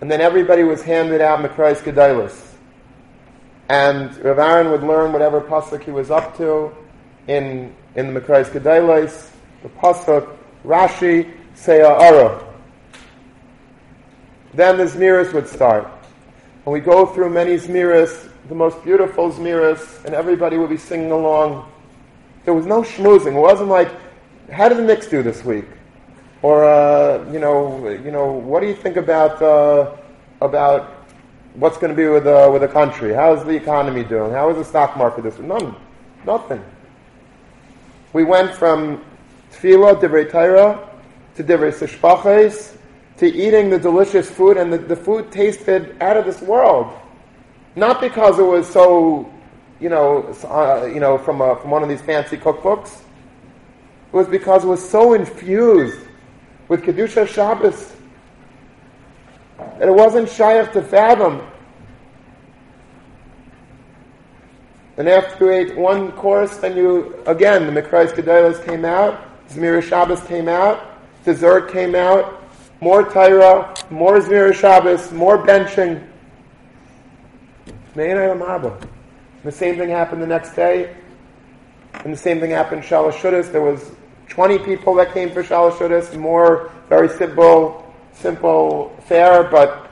[0.02, 2.54] And then everybody was handed out Mekrais Gedailis.
[3.70, 6.72] And Rav Aaron would learn whatever pasuk he was up to
[7.28, 9.32] in, in the Mekrais Gedailis
[9.64, 10.36] the pasuk
[10.66, 12.44] Rashi say Ara.
[14.54, 15.88] Then the Zmiris would start.
[16.66, 21.12] And we go through many Zmiris, the most beautiful Zmiris, and everybody would be singing
[21.12, 21.70] along.
[22.46, 23.36] There was no schmoozing.
[23.36, 23.92] It wasn't like,
[24.52, 25.66] how did the Knicks do this week?
[26.42, 29.96] Or, uh, you know, you know, what do you think about, uh,
[30.42, 30.92] about
[31.56, 33.14] what's going to be with, uh, with the country?
[33.14, 34.32] How's the economy doing?
[34.32, 35.48] How is the stock market this week?
[35.48, 35.76] None.
[36.26, 36.64] Nothing.
[38.14, 39.04] We went from
[39.56, 40.90] tefillah, divrei Torah,
[41.36, 42.76] to divrei sishpaches,
[43.18, 46.94] to eating the delicious food, and the, the food tasted out of this world.
[47.76, 49.32] Not because it was so,
[49.80, 53.02] you know, uh, you know, from, a, from one of these fancy cookbooks.
[54.14, 56.00] It was because it was so infused
[56.68, 57.94] with Kedusha Shabbos
[59.58, 61.42] that it wasn't shaykh to fathom.
[64.98, 69.82] And after you ate one course, then you, again, the Mikrais Gedalos came out, Zmira
[69.82, 72.42] Shabbos came out, dessert came out,
[72.82, 76.06] more Tyra, more Zmira Shabbos, more benching.
[77.96, 80.96] The same thing happened the next day,
[82.04, 83.52] and the same thing happened Shalashudas.
[83.52, 83.92] There was
[84.28, 89.90] 20 people that came for Shalashudas, more very simple, simple fare, but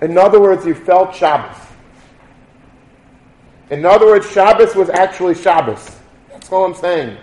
[0.00, 1.56] in other words, you felt Shabbos.
[3.70, 5.96] In other words, Shabbos was actually Shabbos.
[6.46, 7.18] That's all I'm saying.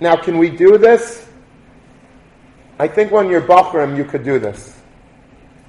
[0.00, 1.28] Now, can we do this?
[2.78, 4.80] I think when you're Bachram, you could do this.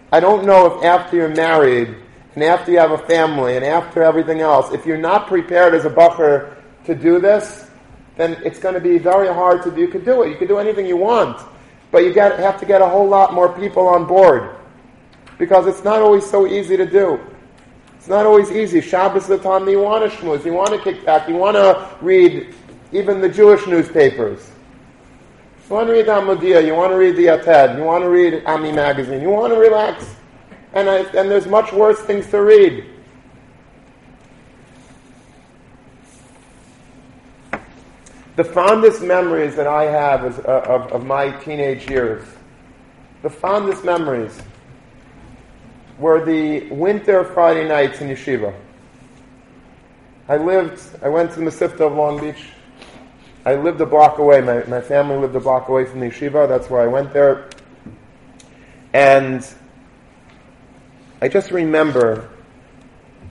[0.09, 1.93] I don't know if after you're married,
[2.35, 5.83] and after you have a family, and after everything else, if you're not prepared as
[5.83, 7.69] a Bachar to do this,
[8.15, 9.81] then it's going to be very hard to do.
[9.81, 10.29] You could do it.
[10.29, 11.45] You could do anything you want.
[11.91, 14.55] But you have to get a whole lot more people on board.
[15.37, 17.19] Because it's not always so easy to do.
[18.09, 18.81] Not always easy.
[18.81, 21.35] Shabbos is the time that you want to schmooze, you want to kick back, you
[21.35, 22.55] want to read
[22.91, 24.49] even the Jewish newspapers.
[25.69, 28.43] You want to read Hamodia, you want to read the Yated, you want to read
[28.45, 30.15] Ami magazine, you want to relax.
[30.73, 32.83] And, I, and there's much worse things to read.
[38.37, 42.25] The fondest memories that I have is, uh, of, of my teenage years,
[43.21, 44.41] the fondest memories
[45.99, 48.55] were the winter Friday nights in yeshiva.
[50.29, 52.45] I lived, I went to the Mesivta of Long Beach.
[53.45, 54.41] I lived a block away.
[54.41, 56.47] My, my family lived a block away from the yeshiva.
[56.47, 57.49] That's where I went there.
[58.93, 59.45] And
[61.21, 62.29] I just remember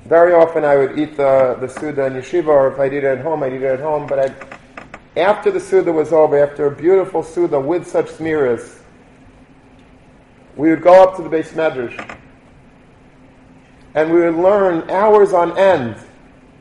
[0.05, 3.05] very often I would eat the, the Suda in yeshiva, or if I'd eat it
[3.05, 4.07] at home, I'd eat it at home.
[4.07, 4.59] But I'd,
[5.17, 8.79] after the Suda was over, after a beautiful Suda with such smiras,
[10.57, 12.19] we would go up to the Beis Medrash
[13.99, 15.97] and we would learn hours on end.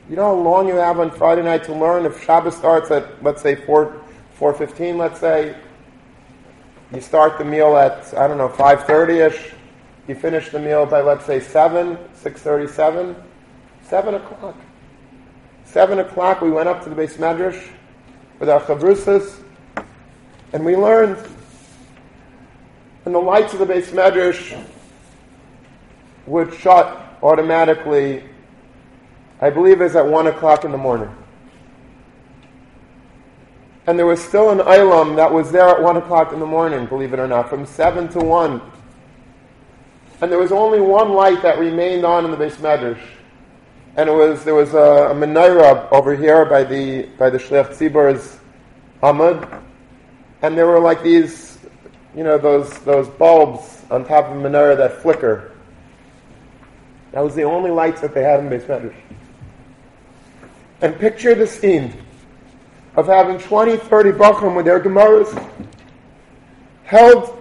[0.09, 2.03] You know how long you have on Friday night to learn?
[2.03, 4.01] If Shabbos starts at, let's say, 4,
[4.39, 5.55] 4.15, let's say,
[6.91, 9.53] you start the meal at, I don't know, 5.30ish,
[10.07, 13.23] you finish the meal by, let's say, 7, 6.37,
[13.83, 14.55] 7 o'clock.
[15.65, 17.69] 7 o'clock, we went up to the Beis Medrash
[18.39, 19.43] with our chavrusas,
[20.53, 21.23] and we learned.
[23.05, 24.59] And the lights of the Beis Medrash
[26.25, 28.23] would shut automatically,
[29.41, 31.13] I believe is at 1 o'clock in the morning.
[33.87, 36.85] And there was still an ilam that was there at 1 o'clock in the morning,
[36.87, 38.61] believe it or not, from 7 to 1.
[40.19, 43.01] And there was only one light that remained on in the Beis Medrash.
[43.95, 47.69] And it was, there was a, a menorah over here by the, by the Shliach
[47.69, 48.39] Tzibor's
[49.01, 49.63] Amud.
[50.41, 51.57] And there were like these,
[52.15, 55.56] you know, those, those bulbs on top of the menorah that flicker.
[57.17, 58.93] That was the only lights that they had in Beis Medrash.
[60.81, 61.99] And picture the scene
[62.95, 65.33] of having 20, 30 Bachurim with their Gemaras
[66.83, 67.35] held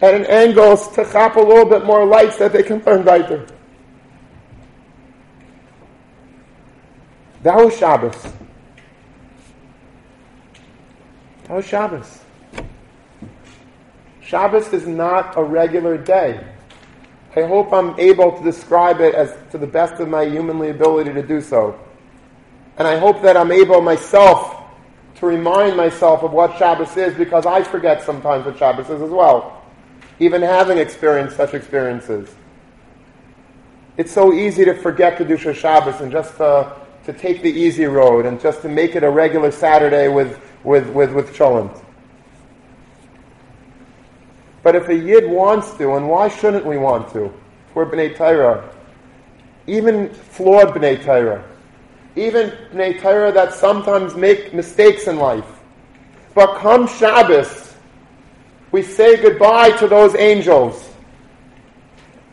[0.00, 3.46] at an angle to chop a little bit more lights that they can learn weiter.
[7.44, 8.20] That was Shabbos.
[11.44, 12.18] That was Shabbos.
[14.20, 16.44] Shabbos is not a regular day.
[17.36, 21.12] I hope I'm able to describe it as to the best of my humanly ability
[21.12, 21.78] to do so.
[22.78, 24.56] And I hope that I'm able myself
[25.16, 29.10] to remind myself of what Shabbos is because I forget sometimes what Shabbos is as
[29.10, 29.62] well,
[30.18, 32.34] even having experienced such experiences.
[33.98, 36.74] It's so easy to forget Kedusha Shabbos and just to,
[37.04, 40.88] to take the easy road and just to make it a regular Saturday with, with,
[40.88, 41.82] with, with Cholent.
[44.66, 47.32] But if a Yid wants to, and why shouldn't we want to?
[47.72, 48.68] We're B'nai Torah.
[49.68, 51.44] Even flawed B'nai Torah.
[52.16, 55.46] Even B'nai Torah that sometimes make mistakes in life.
[56.34, 57.76] But come Shabbos,
[58.72, 60.90] we say goodbye to those angels.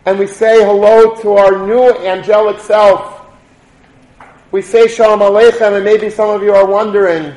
[0.08, 3.28] And we say hello to our new angelic self.
[4.50, 7.36] We say Shalom Aleichem, and maybe some of you are wondering,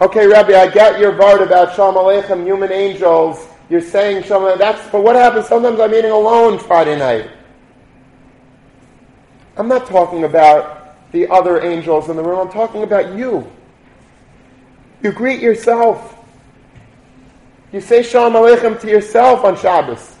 [0.00, 4.58] okay, Rabbi, I get your part about Shalom Aleichem, human angels, you're saying Shalom.
[4.58, 5.46] That's but what happens?
[5.46, 7.30] Sometimes I'm eating alone Friday night.
[9.56, 12.40] I'm not talking about the other angels in the room.
[12.40, 13.50] I'm talking about you.
[15.02, 16.16] You greet yourself.
[17.72, 20.16] You say Shalom Aleichem to yourself on Shabbos.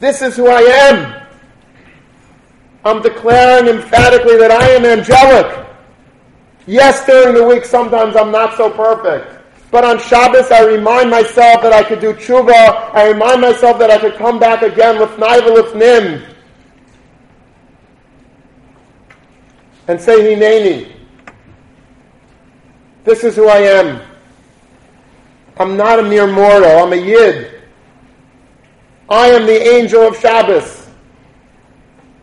[0.00, 1.22] This is who I am.
[2.84, 5.66] I'm declaring emphatically that I am angelic.
[6.66, 9.37] Yes, during the week sometimes I'm not so perfect.
[9.70, 12.94] But on Shabbos, I remind myself that I could do tshuva.
[12.94, 16.24] I remind myself that I could come back again with with nim
[19.88, 20.92] and say hineni.
[23.04, 24.02] This is who I am.
[25.58, 26.84] I'm not a mere mortal.
[26.84, 27.62] I'm a yid.
[29.10, 30.88] I am the angel of Shabbos,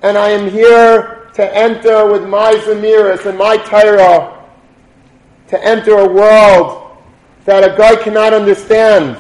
[0.04, 4.46] and I am here to enter with my zemiris and my Torah
[5.48, 6.85] to enter a world
[7.46, 9.18] that a guy cannot understand.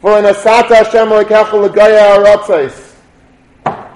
[0.00, 2.94] For in asata Hashem lekachel legaya aratzais.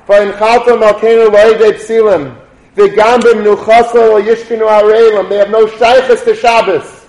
[0.07, 2.37] For in chalta malkeinu loide psilim.
[2.77, 5.29] V'gam b'mnuchasa yishkinu areilim.
[5.29, 7.07] They have no shaykhs to Shabbos.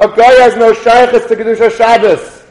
[0.00, 2.42] A guy has no shaykhs to Kedusha Shabbos.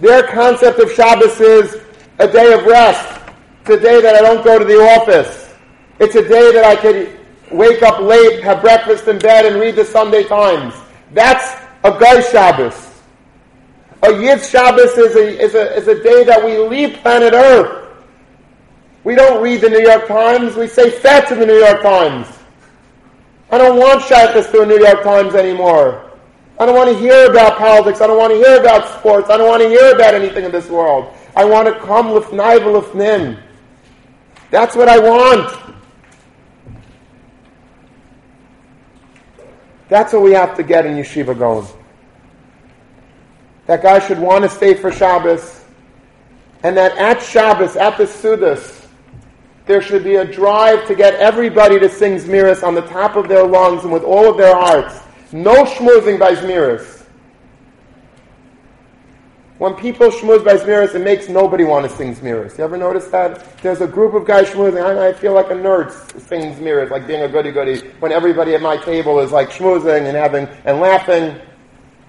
[0.00, 1.76] Their concept of Shabbos is
[2.18, 3.20] a day of rest.
[3.62, 5.52] It's a day that I don't go to the office.
[5.98, 7.18] It's a day that I could
[7.50, 10.74] wake up late, have breakfast in bed, and read the Sunday Times.
[11.12, 12.90] That's a guy Shabbos.
[14.02, 17.82] A Yid Shabbos is a, is, a, is a day that we leave planet Earth.
[19.04, 22.26] We don't read the New York Times, we say fetch in the New York Times.
[23.50, 26.10] I don't want Shaykhs to the New York Times anymore.
[26.58, 28.00] I don't want to hear about politics.
[28.00, 29.28] I don't want to hear about sports.
[29.28, 31.12] I don't want to hear about anything in this world.
[31.36, 33.40] I want to come with naiva lifnim.
[34.50, 35.76] That's what I want.
[39.88, 41.66] That's what we have to get in yeshiva going.
[43.66, 45.64] That guy should want to stay for Shabbos,
[46.62, 48.86] and that at Shabbos, at the Sudas,
[49.66, 53.28] there should be a drive to get everybody to sing Zmiris on the top of
[53.28, 55.00] their lungs and with all of their hearts.
[55.32, 56.93] No schmoozing by Zmiris.
[59.58, 62.58] When people schmooze by Zmiris, it makes nobody want to sing Zmiris.
[62.58, 63.56] You ever notice that?
[63.58, 64.84] There's a group of guys schmoozing.
[64.84, 68.62] I, I feel like a nerd singing Zmiris, like being a goody-goody, when everybody at
[68.62, 71.40] my table is like schmoozing and having, and laughing.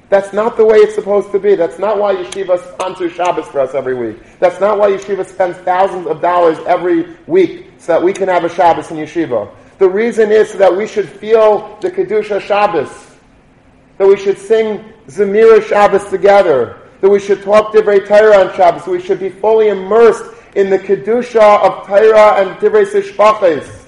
[0.10, 1.54] That's not the way it's supposed to be.
[1.54, 4.24] That's not why yeshiva sponsors Shabbos for us every week.
[4.40, 8.44] That's not why yeshiva spends thousands of dollars every week so that we can have
[8.44, 9.54] a Shabbos in yeshiva.
[9.78, 12.90] The reason is so that we should feel the Kedusha Shabbos.
[14.00, 16.82] That we should sing Zemira Shabbos together.
[17.06, 18.88] That we should talk Divrei Torah on Shabbos.
[18.88, 20.26] We should be fully immersed
[20.56, 23.86] in the Kedusha of Torah and Divrei Sishpaches.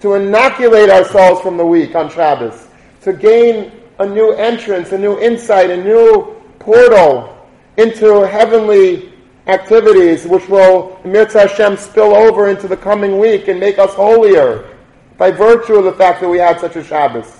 [0.00, 2.66] To inoculate ourselves from the week on Shabbos.
[3.02, 7.46] To gain a new entrance, a new insight, a new portal
[7.76, 9.12] into heavenly
[9.46, 14.76] activities which will, Mirza Hashem, spill over into the coming week and make us holier
[15.16, 17.37] by virtue of the fact that we had such a Shabbos.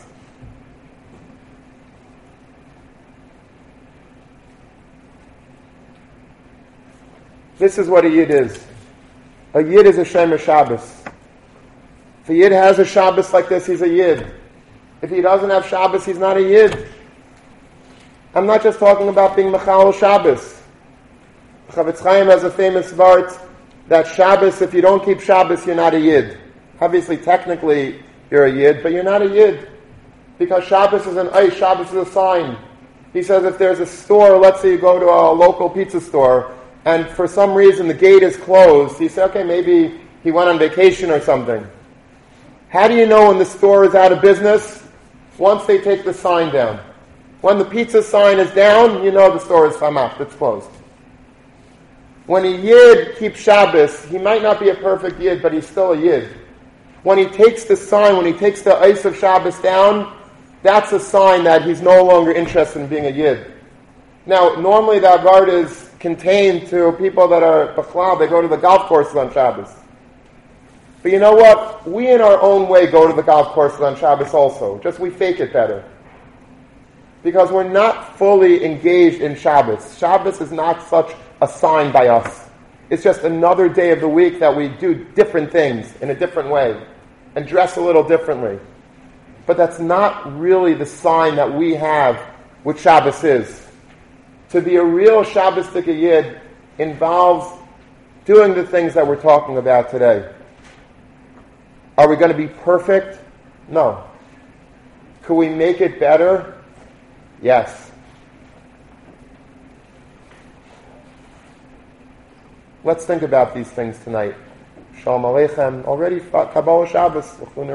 [7.59, 8.65] This is what a Yid is.
[9.55, 11.03] A Yid is a Shomer Shabbos.
[12.23, 14.33] If a Yid has a Shabbos like this, he's a Yid.
[15.03, 16.87] If he doesn't have Shabbos, he's not a Yid.
[18.35, 20.63] I'm not just talking about being Mechal Shabbos.
[21.71, 23.37] Chafetz Chaim has a famous vart
[23.89, 26.39] that Shabbos, if you don't keep Shabbos, you're not a Yid.
[26.81, 29.69] Obviously, technically, you're a Yid, but you're not a Yid.
[30.39, 32.57] Because Shabbos is an ice, Shabbos is a sign.
[33.13, 36.55] He says if there's a store, let's say you go to a local pizza store,
[36.89, 40.59] and for some reason the gate is closed, he said, okay, maybe he went on
[40.59, 41.66] vacation or something.
[42.70, 44.78] How do you know when the store is out of business?
[45.39, 46.80] once they take the sign down.
[47.41, 50.68] When the pizza sign is down, you know the store is famach, it's closed.
[52.26, 55.93] When a yid keeps Shabbos, he might not be a perfect yid, but he's still
[55.93, 56.28] a yid.
[57.05, 60.14] When he takes the sign, when he takes the ice of Shabbos down,
[60.62, 63.53] that's a sign that he's no longer interested in being a yid.
[64.29, 68.59] Now, normally that guard is contained to people that are bachlal, they go to the
[68.59, 69.74] golf courses on Shabbos.
[71.03, 71.89] But you know what?
[71.89, 74.81] We in our own way go to the golf courses on Shabbos also.
[74.81, 75.83] Just we fake it better.
[77.22, 79.97] Because we're not fully engaged in Shabbos.
[79.97, 82.51] Shabbos is not such a sign by us.
[82.90, 86.51] It's just another day of the week that we do different things in a different
[86.51, 86.78] way
[87.35, 88.59] and dress a little differently.
[89.47, 92.16] But that's not really the sign that we have
[92.62, 93.68] what Shabbos is.
[94.51, 96.41] To be a real Shabbos Yid
[96.79, 97.61] involves
[98.25, 100.33] doing the things that we're talking about today.
[101.99, 103.20] Are we going to be perfect?
[103.69, 104.05] No.
[105.23, 106.55] Could we make it better?
[107.43, 107.91] Yes.
[112.85, 114.35] Let's think about these things tonight.
[115.03, 115.85] Shalom Aleichem.
[115.85, 117.37] Already Kabbalah Shabbos.
[117.55, 117.70] We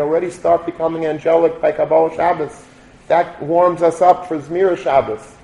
[0.00, 2.64] already start becoming angelic by Kabbalah Shabbos.
[3.08, 5.34] That warms us up for Zmira Shabbos,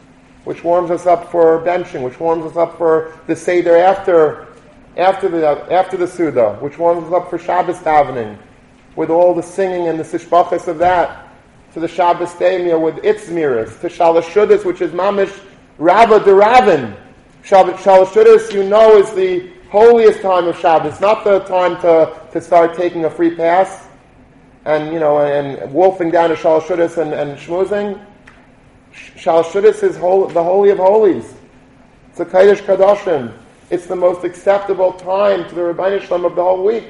[0.45, 4.47] which warms us up for benching, which warms us up for the Seder after
[4.97, 8.39] after the after the Suda, which warms us up for Shabbos davening,
[8.97, 11.29] with all the singing and the sishbachas of that,
[11.75, 15.39] to the Shabbos Damia with its mirrors, to Shalashudas, which is Mamish
[15.79, 16.95] Rabba de Ravin.
[17.45, 22.77] Shalashudas, you know, is the holiest time of Shabbos, not the time to, to start
[22.77, 23.88] taking a free pass
[24.65, 28.05] and, you know, and wolfing down to Shalashudas and, and schmoozing.
[28.93, 31.35] Shalashudas is whole, the Holy of Holies.
[32.11, 33.33] It's a Kaddish Kadoshim.
[33.71, 36.89] It's the most acceptable time to the Rabbi Shalom of the whole week.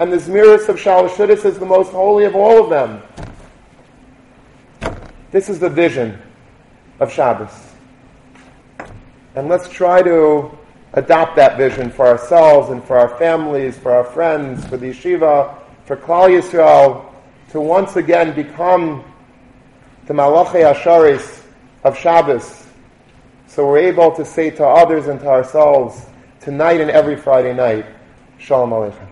[0.00, 3.02] And the Zmiris of Shalashuddis is the most holy of all of them.
[5.30, 6.18] This is the vision
[7.00, 7.72] of Shabbos.
[9.34, 10.50] And let's try to
[10.94, 15.57] adopt that vision for ourselves and for our families, for our friends, for the yeshiva,
[15.88, 17.10] for Klal Yisrael,
[17.50, 19.02] to once again become
[20.04, 21.42] the Malachei Hashareis
[21.82, 22.66] of Shabbos.
[23.46, 26.04] So we're able to say to others and to ourselves
[26.40, 27.86] tonight and every Friday night,
[28.36, 29.07] Shalom Aleichem.